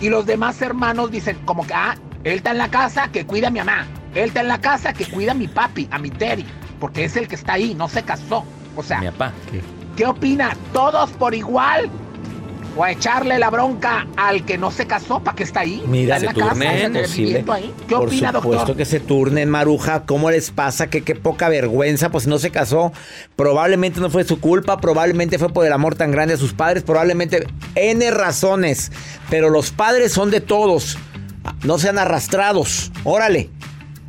y 0.00 0.08
los 0.08 0.26
demás 0.26 0.60
hermanos 0.60 1.10
dicen 1.10 1.38
como 1.44 1.66
que, 1.66 1.74
ah, 1.74 1.96
él 2.24 2.34
está 2.34 2.50
en 2.50 2.58
la 2.58 2.68
casa 2.68 3.08
que 3.08 3.24
cuida 3.24 3.48
a 3.48 3.50
mi 3.50 3.60
mamá, 3.60 3.86
él 4.14 4.24
está 4.24 4.40
en 4.40 4.48
la 4.48 4.60
casa 4.60 4.92
que 4.92 5.06
cuida 5.06 5.32
a 5.32 5.34
mi 5.34 5.48
papi, 5.48 5.88
a 5.90 5.98
mi 5.98 6.10
Terry, 6.10 6.44
porque 6.80 7.04
es 7.04 7.16
el 7.16 7.28
que 7.28 7.36
está 7.36 7.54
ahí, 7.54 7.74
no 7.74 7.88
se 7.88 8.02
casó. 8.02 8.44
O 8.76 8.82
sea, 8.82 9.00
Mi 9.00 9.06
papá. 9.06 9.32
¿Qué 9.96 10.04
opina? 10.04 10.54
¿Todos 10.74 11.10
por 11.12 11.34
igual? 11.34 11.90
¿O 12.76 12.84
a 12.84 12.90
echarle 12.92 13.38
la 13.38 13.48
bronca 13.48 14.06
al 14.16 14.44
que 14.44 14.58
no 14.58 14.70
se 14.70 14.86
casó 14.86 15.20
para 15.20 15.34
que 15.34 15.44
está 15.44 15.60
ahí? 15.60 15.82
Mira, 15.86 16.18
está 16.18 16.32
se 16.34 16.34
turnen. 16.34 16.92
¿Qué 16.92 17.94
Por 17.94 18.08
opina, 18.08 18.32
supuesto 18.32 18.58
doctor? 18.58 18.76
que 18.76 18.84
se 18.84 19.00
turnen, 19.00 19.48
Maruja. 19.48 20.04
¿Cómo 20.04 20.30
les 20.30 20.50
pasa? 20.50 20.88
Que 20.90 21.02
qué 21.02 21.14
poca 21.14 21.48
vergüenza, 21.48 22.10
pues 22.10 22.26
no 22.26 22.38
se 22.38 22.50
casó. 22.50 22.92
Probablemente 23.34 23.98
no 24.00 24.10
fue 24.10 24.24
su 24.24 24.40
culpa, 24.40 24.78
probablemente 24.78 25.38
fue 25.38 25.48
por 25.48 25.64
el 25.64 25.72
amor 25.72 25.94
tan 25.94 26.10
grande 26.10 26.34
a 26.34 26.36
sus 26.36 26.52
padres, 26.52 26.82
probablemente 26.82 27.46
N 27.76 28.10
razones. 28.10 28.92
Pero 29.30 29.48
los 29.48 29.70
padres 29.70 30.12
son 30.12 30.30
de 30.30 30.42
todos. 30.42 30.98
No 31.64 31.78
sean 31.78 31.98
arrastrados. 31.98 32.92
Órale. 33.04 33.48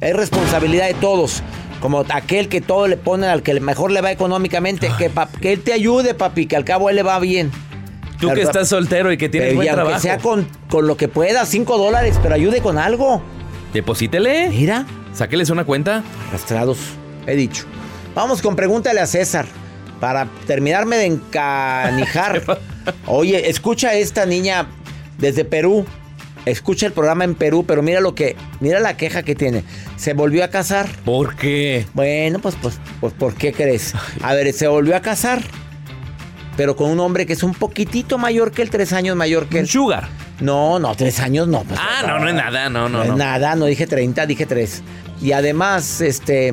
Es 0.02 0.14
responsabilidad 0.14 0.88
de 0.88 0.94
todos. 0.96 1.42
Como 1.80 2.04
aquel 2.10 2.50
que 2.50 2.60
todo 2.60 2.88
le 2.88 2.98
pone 2.98 3.28
al 3.28 3.44
que 3.44 3.58
mejor 3.62 3.92
le 3.92 4.02
va 4.02 4.12
económicamente. 4.12 4.92
Que 5.40 5.54
él 5.54 5.62
te 5.62 5.72
ayude, 5.72 6.16
papi, 6.16 6.48
que 6.48 6.58
al 6.58 6.66
cabo 6.66 6.90
él 6.90 6.98
le 6.98 7.04
va 7.04 7.18
bien. 7.20 7.50
Tú 8.20 8.34
que 8.34 8.42
estás 8.42 8.70
soltero 8.70 9.12
y 9.12 9.18
que 9.18 9.30
tienes 9.30 9.50
Pero 9.50 9.56
buen 9.58 9.66
y 9.66 9.70
aunque 9.70 9.84
trabajo. 9.84 10.02
sea 10.02 10.18
con, 10.18 10.48
con 10.70 10.88
lo 10.88 10.98
que 10.98 11.08
pueda, 11.08 11.46
5 11.46 11.78
dólares, 11.78 12.18
pero 12.22 12.36
ayude 12.36 12.62
con 12.62 12.78
algo. 12.78 13.22
Deposítele. 13.74 14.50
Mira. 14.50 14.86
Sáqueles 15.14 15.50
una 15.50 15.66
cuenta. 15.66 16.04
Arrastrados, 16.30 16.78
he 17.26 17.36
dicho. 17.36 17.66
Vamos 18.16 18.42
con 18.42 18.56
pregúntale 18.56 19.00
a 19.00 19.08
César. 19.08 19.46
Para 20.00 20.28
terminarme 20.46 20.98
de 20.98 21.06
encanijar. 21.06 22.44
Oye, 23.08 23.50
escucha 23.50 23.90
a 23.90 23.94
esta 23.96 24.26
niña 24.26 24.68
desde 25.18 25.44
Perú. 25.46 25.86
Escucha 26.46 26.86
el 26.86 26.94
programa 26.94 27.26
en 27.26 27.36
Perú, 27.36 27.66
pero 27.68 27.82
mira 27.82 28.00
lo 28.00 28.16
que, 28.16 28.38
mira 28.62 28.80
la 28.80 28.96
queja 28.96 29.24
que 29.24 29.36
tiene. 29.36 29.64
Se 29.98 30.14
volvió 30.14 30.44
a 30.46 30.48
casar. 30.48 30.88
¿Por 31.04 31.36
qué? 31.36 31.86
Bueno, 31.94 32.40
pues, 32.40 32.56
pues, 32.62 32.80
pues, 33.02 33.12
¿por 33.14 33.34
qué 33.34 33.52
crees? 33.52 33.94
A 34.22 34.34
ver, 34.34 34.54
se 34.54 34.68
volvió 34.68 34.96
a 34.96 35.02
casar, 35.02 35.42
pero 36.58 36.76
con 36.76 36.90
un 36.90 37.00
hombre 37.00 37.26
que 37.26 37.34
es 37.34 37.44
un 37.44 37.54
poquitito 37.54 38.18
mayor 38.18 38.52
que 38.52 38.64
él, 38.64 38.70
tres 38.70 38.92
años 38.92 39.16
mayor 39.16 39.48
que 39.48 39.60
él. 39.60 39.68
Sugar. 39.68 40.10
No, 40.42 40.80
no, 40.80 40.94
tres 40.96 41.20
años 41.20 41.48
no. 41.48 41.62
pues, 41.64 41.80
Ah, 41.82 42.04
no, 42.06 42.20
no 42.20 42.28
es 42.28 42.36
nada, 42.36 42.70
no, 42.70 42.90
no, 42.90 43.04
no 43.06 43.14
es 43.14 43.18
nada, 43.18 43.56
no 43.56 43.66
dije 43.66 43.88
30, 43.88 44.26
dije 44.26 44.46
3. 44.46 44.84
Y 45.22 45.32
además, 45.32 46.02
este, 46.02 46.50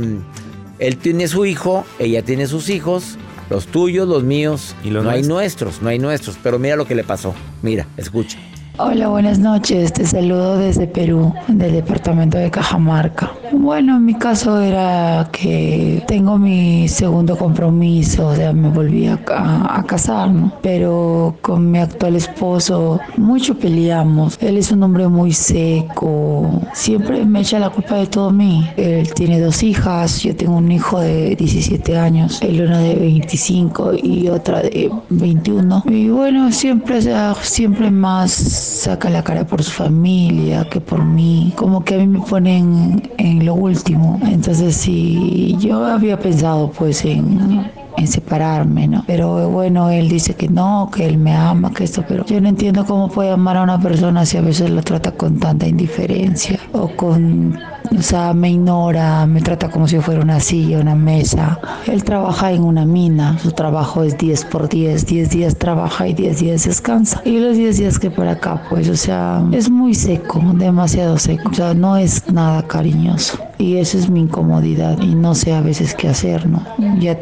él 0.78 0.96
tiene 0.98 1.26
su 1.26 1.44
hijo, 1.44 1.84
ella 1.98 2.22
tiene 2.22 2.46
sus 2.46 2.68
hijos, 2.68 3.16
los 3.50 3.66
tuyos, 3.66 4.06
los 4.08 4.22
míos. 4.22 4.74
¿Y 4.84 4.90
los 4.90 5.04
no 5.04 5.10
hay 5.10 5.22
nuestros, 5.22 5.82
no 5.82 5.88
hay 5.88 5.98
nuestros. 5.98 6.38
Pero 6.42 6.58
mira 6.58 6.76
lo 6.76 6.86
que 6.86 6.94
le 6.94 7.04
pasó. 7.04 7.34
Mira, 7.62 7.86
escucha. 7.96 8.38
Hola, 8.76 9.06
buenas 9.06 9.38
noches. 9.38 9.92
Te 9.92 10.04
saludo 10.04 10.58
desde 10.58 10.88
Perú, 10.88 11.32
del 11.46 11.74
departamento 11.74 12.38
de 12.38 12.50
Cajamarca. 12.50 13.30
Bueno, 13.52 13.96
en 13.98 14.04
mi 14.04 14.14
caso 14.14 14.60
era 14.60 15.28
que 15.30 16.02
tengo 16.08 16.38
mi 16.38 16.88
segundo 16.88 17.36
compromiso, 17.38 18.26
o 18.28 18.34
sea, 18.34 18.52
me 18.52 18.68
volví 18.70 19.06
a, 19.06 19.16
ca- 19.24 19.78
a 19.78 19.84
casar, 19.84 20.28
¿no? 20.30 20.52
Pero 20.60 21.36
con 21.40 21.70
mi 21.70 21.78
actual 21.78 22.16
esposo 22.16 22.98
mucho 23.16 23.56
peleamos. 23.56 24.36
Él 24.40 24.56
es 24.56 24.72
un 24.72 24.82
hombre 24.82 25.06
muy 25.06 25.32
seco, 25.32 26.60
siempre 26.72 27.24
me 27.24 27.42
echa 27.42 27.60
la 27.60 27.70
culpa 27.70 27.94
de 27.96 28.08
todo 28.08 28.30
a 28.30 28.32
mí. 28.32 28.68
Él 28.76 29.12
tiene 29.14 29.38
dos 29.38 29.62
hijas, 29.62 30.20
yo 30.22 30.34
tengo 30.34 30.56
un 30.56 30.72
hijo 30.72 30.98
de 30.98 31.36
17 31.36 31.96
años, 31.96 32.42
él 32.42 32.60
una 32.62 32.80
de 32.80 32.96
25 32.96 33.92
y 34.02 34.26
otra 34.28 34.62
de 34.62 34.90
21. 35.10 35.84
Y 35.86 36.08
bueno, 36.08 36.50
siempre, 36.50 36.98
o 36.98 37.34
siempre 37.36 37.90
más 37.92 38.63
saca 38.64 39.10
la 39.10 39.22
cara 39.22 39.46
por 39.46 39.62
su 39.62 39.70
familia 39.70 40.64
que 40.68 40.80
por 40.80 41.04
mí. 41.04 41.52
Como 41.56 41.84
que 41.84 41.94
a 41.94 41.98
mí 41.98 42.06
me 42.06 42.20
ponen 42.20 43.10
en 43.18 43.44
lo 43.44 43.54
último. 43.54 44.18
Entonces 44.26 44.76
sí, 44.76 45.56
yo 45.58 45.84
había 45.84 46.18
pensado 46.18 46.70
pues 46.70 47.04
en 47.04 47.70
en 47.96 48.06
separarme, 48.06 48.88
¿no? 48.88 49.04
Pero 49.06 49.48
bueno, 49.50 49.90
él 49.90 50.08
dice 50.08 50.34
que 50.34 50.48
no, 50.48 50.90
que 50.94 51.06
él 51.06 51.18
me 51.18 51.34
ama, 51.34 51.72
que 51.72 51.84
esto, 51.84 52.04
pero 52.06 52.24
yo 52.26 52.40
no 52.40 52.48
entiendo 52.48 52.84
cómo 52.84 53.08
puede 53.08 53.30
amar 53.30 53.56
a 53.56 53.62
una 53.62 53.80
persona 53.80 54.24
si 54.26 54.36
a 54.36 54.40
veces 54.40 54.70
lo 54.70 54.82
trata 54.82 55.12
con 55.12 55.38
tanta 55.38 55.66
indiferencia 55.66 56.58
o 56.72 56.88
con, 56.88 57.58
o 57.96 58.02
sea, 58.02 58.34
me 58.34 58.50
ignora, 58.50 59.26
me 59.26 59.40
trata 59.40 59.70
como 59.70 59.86
si 59.86 59.98
fuera 60.00 60.20
una 60.20 60.40
silla, 60.40 60.80
una 60.80 60.94
mesa. 60.94 61.58
Él 61.86 62.02
trabaja 62.04 62.52
en 62.52 62.62
una 62.62 62.84
mina, 62.84 63.38
su 63.38 63.52
trabajo 63.52 64.02
es 64.02 64.16
10 64.18 64.44
por 64.46 64.68
10, 64.68 65.06
10 65.06 65.30
días 65.30 65.56
trabaja 65.56 66.08
y 66.08 66.14
10 66.14 66.38
días 66.38 66.64
descansa. 66.64 67.20
Y 67.24 67.38
los 67.38 67.56
10 67.56 67.78
días 67.78 67.98
que 67.98 68.10
por 68.10 68.26
acá, 68.26 68.62
pues, 68.68 68.88
o 68.88 68.96
sea, 68.96 69.42
es 69.52 69.70
muy 69.70 69.94
seco, 69.94 70.42
demasiado 70.54 71.18
seco, 71.18 71.50
o 71.50 71.54
sea, 71.54 71.74
no 71.74 71.96
es 71.96 72.30
nada 72.32 72.66
cariñoso. 72.66 73.38
Y 73.58 73.76
esa 73.76 73.98
es 73.98 74.10
mi 74.10 74.20
incomodidad 74.20 75.00
y 75.00 75.14
no 75.14 75.34
sé 75.34 75.54
a 75.54 75.60
veces 75.60 75.94
qué 75.94 76.08
hacer, 76.08 76.46
¿no? 76.46 76.62
Ya 76.98 77.16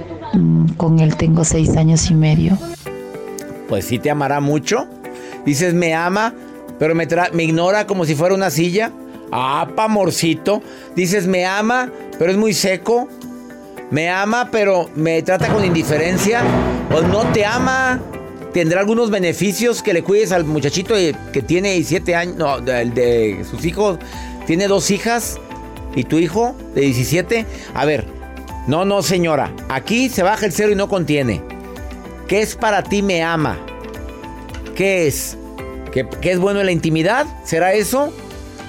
con 0.76 1.00
él 1.00 1.16
tengo 1.16 1.44
seis 1.44 1.76
años 1.76 2.10
y 2.10 2.14
medio. 2.14 2.58
Pues 3.68 3.86
sí 3.86 3.98
te 3.98 4.10
amará 4.10 4.40
mucho. 4.40 4.86
Dices, 5.44 5.74
me 5.74 5.94
ama, 5.94 6.34
pero 6.78 6.94
me, 6.94 7.06
me 7.32 7.44
ignora 7.44 7.86
como 7.86 8.04
si 8.04 8.14
fuera 8.14 8.34
una 8.34 8.50
silla. 8.50 8.92
Ah, 9.30 9.68
pa' 9.74 9.84
amorcito. 9.84 10.62
Dices, 10.94 11.26
me 11.26 11.46
ama, 11.46 11.90
pero 12.18 12.30
es 12.30 12.36
muy 12.36 12.52
seco. 12.52 13.08
Me 13.90 14.10
ama, 14.10 14.48
pero 14.50 14.90
me 14.94 15.22
trata 15.22 15.48
con 15.48 15.64
indiferencia. 15.64 16.42
O 16.94 17.02
no 17.02 17.24
te 17.32 17.44
ama. 17.44 18.00
Tendrá 18.52 18.80
algunos 18.80 19.10
beneficios 19.10 19.82
que 19.82 19.94
le 19.94 20.02
cuides 20.02 20.32
al 20.32 20.44
muchachito 20.44 20.94
que 21.32 21.42
tiene 21.42 21.72
17 21.72 22.14
años. 22.14 22.36
No, 22.36 22.58
el 22.58 22.92
de 22.92 23.44
sus 23.50 23.64
hijos. 23.64 23.98
Tiene 24.46 24.68
dos 24.68 24.90
hijas. 24.90 25.38
¿Y 25.94 26.04
tu 26.04 26.18
hijo 26.18 26.54
de 26.74 26.82
17? 26.82 27.46
A 27.74 27.84
ver, 27.84 28.06
no, 28.66 28.84
no, 28.84 29.02
señora. 29.02 29.52
Aquí 29.68 30.08
se 30.08 30.22
baja 30.22 30.46
el 30.46 30.52
cero 30.52 30.70
y 30.72 30.74
no 30.74 30.88
contiene. 30.88 31.42
¿Qué 32.28 32.40
es 32.42 32.56
para 32.56 32.82
ti 32.82 33.02
me 33.02 33.22
ama? 33.22 33.58
¿Qué 34.74 35.06
es? 35.06 35.36
¿Que, 35.92 36.08
que 36.08 36.32
es 36.32 36.38
bueno 36.38 36.60
en 36.60 36.66
la 36.66 36.72
intimidad? 36.72 37.26
¿Será 37.44 37.74
eso? 37.74 38.12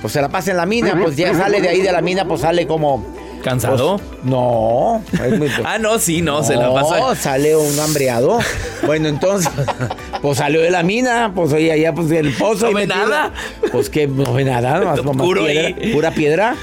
Pues 0.02 0.12
se 0.14 0.22
la 0.22 0.28
pasa 0.30 0.52
en 0.52 0.58
la 0.58 0.66
mina, 0.66 1.00
pues 1.02 1.16
ya 1.16 1.34
sale 1.34 1.62
de 1.62 1.70
ahí 1.70 1.82
de 1.82 1.92
la 1.92 2.02
mina, 2.02 2.26
pues 2.28 2.42
sale 2.42 2.68
como... 2.68 3.06
¿Cansado? 3.42 3.98
pues, 3.98 4.24
no. 4.24 5.02
es 5.12 5.38
muy- 5.38 5.50
Ah, 5.66 5.78
no, 5.78 6.00
sí, 6.00 6.22
no, 6.22 6.44
se 6.44 6.56
la 6.56 6.74
pasa. 6.74 6.98
No, 7.00 7.14
sale 7.16 7.56
un 7.58 7.78
hambreado. 7.78 8.40
Bueno, 8.86 9.08
entonces, 9.10 9.52
Pues 10.22 10.38
salió 10.38 10.62
de 10.62 10.72
la 10.72 10.84
mina, 10.84 11.34
pues 11.36 11.52
oye, 11.52 11.70
allá 11.70 11.94
pues 11.94 12.10
el 12.12 12.32
pozo. 12.34 12.66
No 12.68 12.72
y 12.72 12.74
ve 12.76 12.88
metido. 12.88 13.06
nada. 13.10 13.34
Pues 13.74 13.90
que 13.90 14.08
no 14.08 14.34
ve 14.34 14.46
nada, 14.46 14.80
nomás 14.80 14.98
nomás 15.04 15.26
Puro 15.28 15.44
piedra, 15.46 15.68
ahí. 15.82 15.92
pura 15.94 16.12
piedra. 16.12 16.56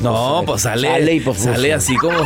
No, 0.00 0.44
pues 0.46 0.62
sale. 0.62 0.86
Sale 0.88 1.14
y 1.14 1.20
pues, 1.20 1.38
sale 1.38 1.70
pues, 1.70 1.84
así 1.84 1.96
como. 1.96 2.16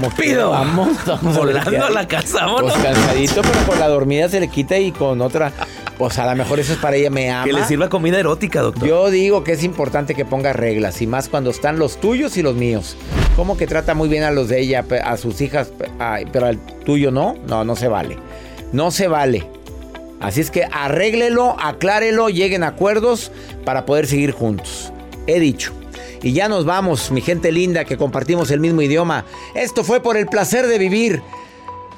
Rápido. 0.00 0.50
Vamos, 0.50 0.96
vamos 1.06 1.36
Volando 1.36 1.84
a 1.84 1.90
la 1.90 2.06
casa, 2.06 2.46
vámonos. 2.46 2.72
Pues 2.72 2.84
cansadito, 2.84 3.42
pero 3.42 3.66
con 3.66 3.78
la 3.78 3.88
dormida 3.88 4.28
se 4.28 4.40
le 4.40 4.48
quita 4.48 4.78
y 4.78 4.92
con 4.92 5.20
otra. 5.20 5.52
Pues 5.98 6.18
a 6.18 6.26
lo 6.26 6.34
mejor 6.36 6.58
eso 6.58 6.72
es 6.72 6.78
para 6.78 6.96
ella, 6.96 7.10
me 7.10 7.30
ama. 7.30 7.44
Que 7.44 7.52
le 7.52 7.64
sirva 7.64 7.88
comida 7.88 8.18
erótica, 8.18 8.62
doctor. 8.62 8.88
Yo 8.88 9.10
digo 9.10 9.44
que 9.44 9.52
es 9.52 9.62
importante 9.62 10.14
que 10.14 10.24
ponga 10.24 10.52
reglas 10.52 11.00
y 11.02 11.06
más 11.06 11.28
cuando 11.28 11.50
están 11.50 11.78
los 11.78 11.98
tuyos 11.98 12.36
y 12.36 12.42
los 12.42 12.54
míos. 12.54 12.96
¿Cómo 13.36 13.56
que 13.56 13.66
trata 13.66 13.94
muy 13.94 14.08
bien 14.08 14.24
a 14.24 14.30
los 14.30 14.48
de 14.48 14.60
ella, 14.60 14.84
a 15.04 15.16
sus 15.16 15.40
hijas, 15.40 15.72
pero 16.32 16.46
al 16.46 16.58
tuyo 16.84 17.10
no? 17.10 17.36
No, 17.46 17.64
no 17.64 17.76
se 17.76 17.88
vale. 17.88 18.18
No 18.72 18.90
se 18.90 19.08
vale. 19.08 19.46
Así 20.20 20.40
es 20.40 20.50
que 20.50 20.64
arréglelo, 20.70 21.56
aclárelo, 21.60 22.28
lleguen 22.28 22.62
a 22.62 22.68
acuerdos 22.68 23.32
para 23.64 23.84
poder 23.86 24.06
seguir 24.06 24.32
juntos. 24.32 24.92
He 25.26 25.40
dicho. 25.40 25.72
Y 26.22 26.32
ya 26.32 26.48
nos 26.48 26.64
vamos, 26.64 27.10
mi 27.10 27.20
gente 27.20 27.50
linda, 27.50 27.84
que 27.84 27.96
compartimos 27.96 28.50
el 28.50 28.60
mismo 28.60 28.82
idioma. 28.82 29.24
Esto 29.54 29.82
fue 29.82 30.00
por 30.00 30.16
el 30.16 30.26
placer 30.26 30.66
de 30.66 30.78
vivir. 30.78 31.22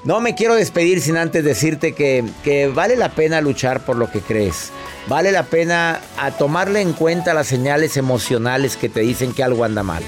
No 0.05 0.21
me 0.21 0.35
quiero 0.35 0.55
despedir 0.55 1.01
sin 1.01 1.17
antes 1.17 1.45
decirte 1.45 1.95
que, 1.95 2.25
que 2.43 2.69
vale 2.69 2.97
la 2.97 3.11
pena 3.11 3.41
luchar 3.41 3.85
por 3.85 3.97
lo 3.97 4.11
que 4.11 4.21
crees. 4.21 4.71
Vale 5.07 5.33
la 5.33 5.45
pena 5.45 6.01
a 6.19 6.31
tomarle 6.31 6.81
en 6.81 6.93
cuenta 6.93 7.35
las 7.35 7.47
señales 7.47 7.97
emocionales 7.97 8.77
que 8.77 8.89
te 8.89 9.01
dicen 9.01 9.33
que 9.33 9.43
algo 9.43 9.65
anda 9.65 9.83
mal. 9.83 10.03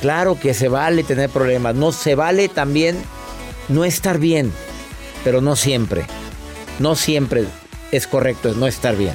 Claro 0.00 0.38
que 0.38 0.54
se 0.54 0.68
vale 0.68 1.04
tener 1.04 1.30
problemas. 1.30 1.74
No 1.74 1.92
se 1.92 2.14
vale 2.14 2.48
también 2.48 2.96
no 3.68 3.84
estar 3.84 4.18
bien. 4.18 4.52
Pero 5.24 5.40
no 5.40 5.56
siempre. 5.56 6.06
No 6.78 6.94
siempre 6.94 7.44
es 7.92 8.06
correcto 8.06 8.54
no 8.54 8.66
estar 8.66 8.96
bien. 8.96 9.14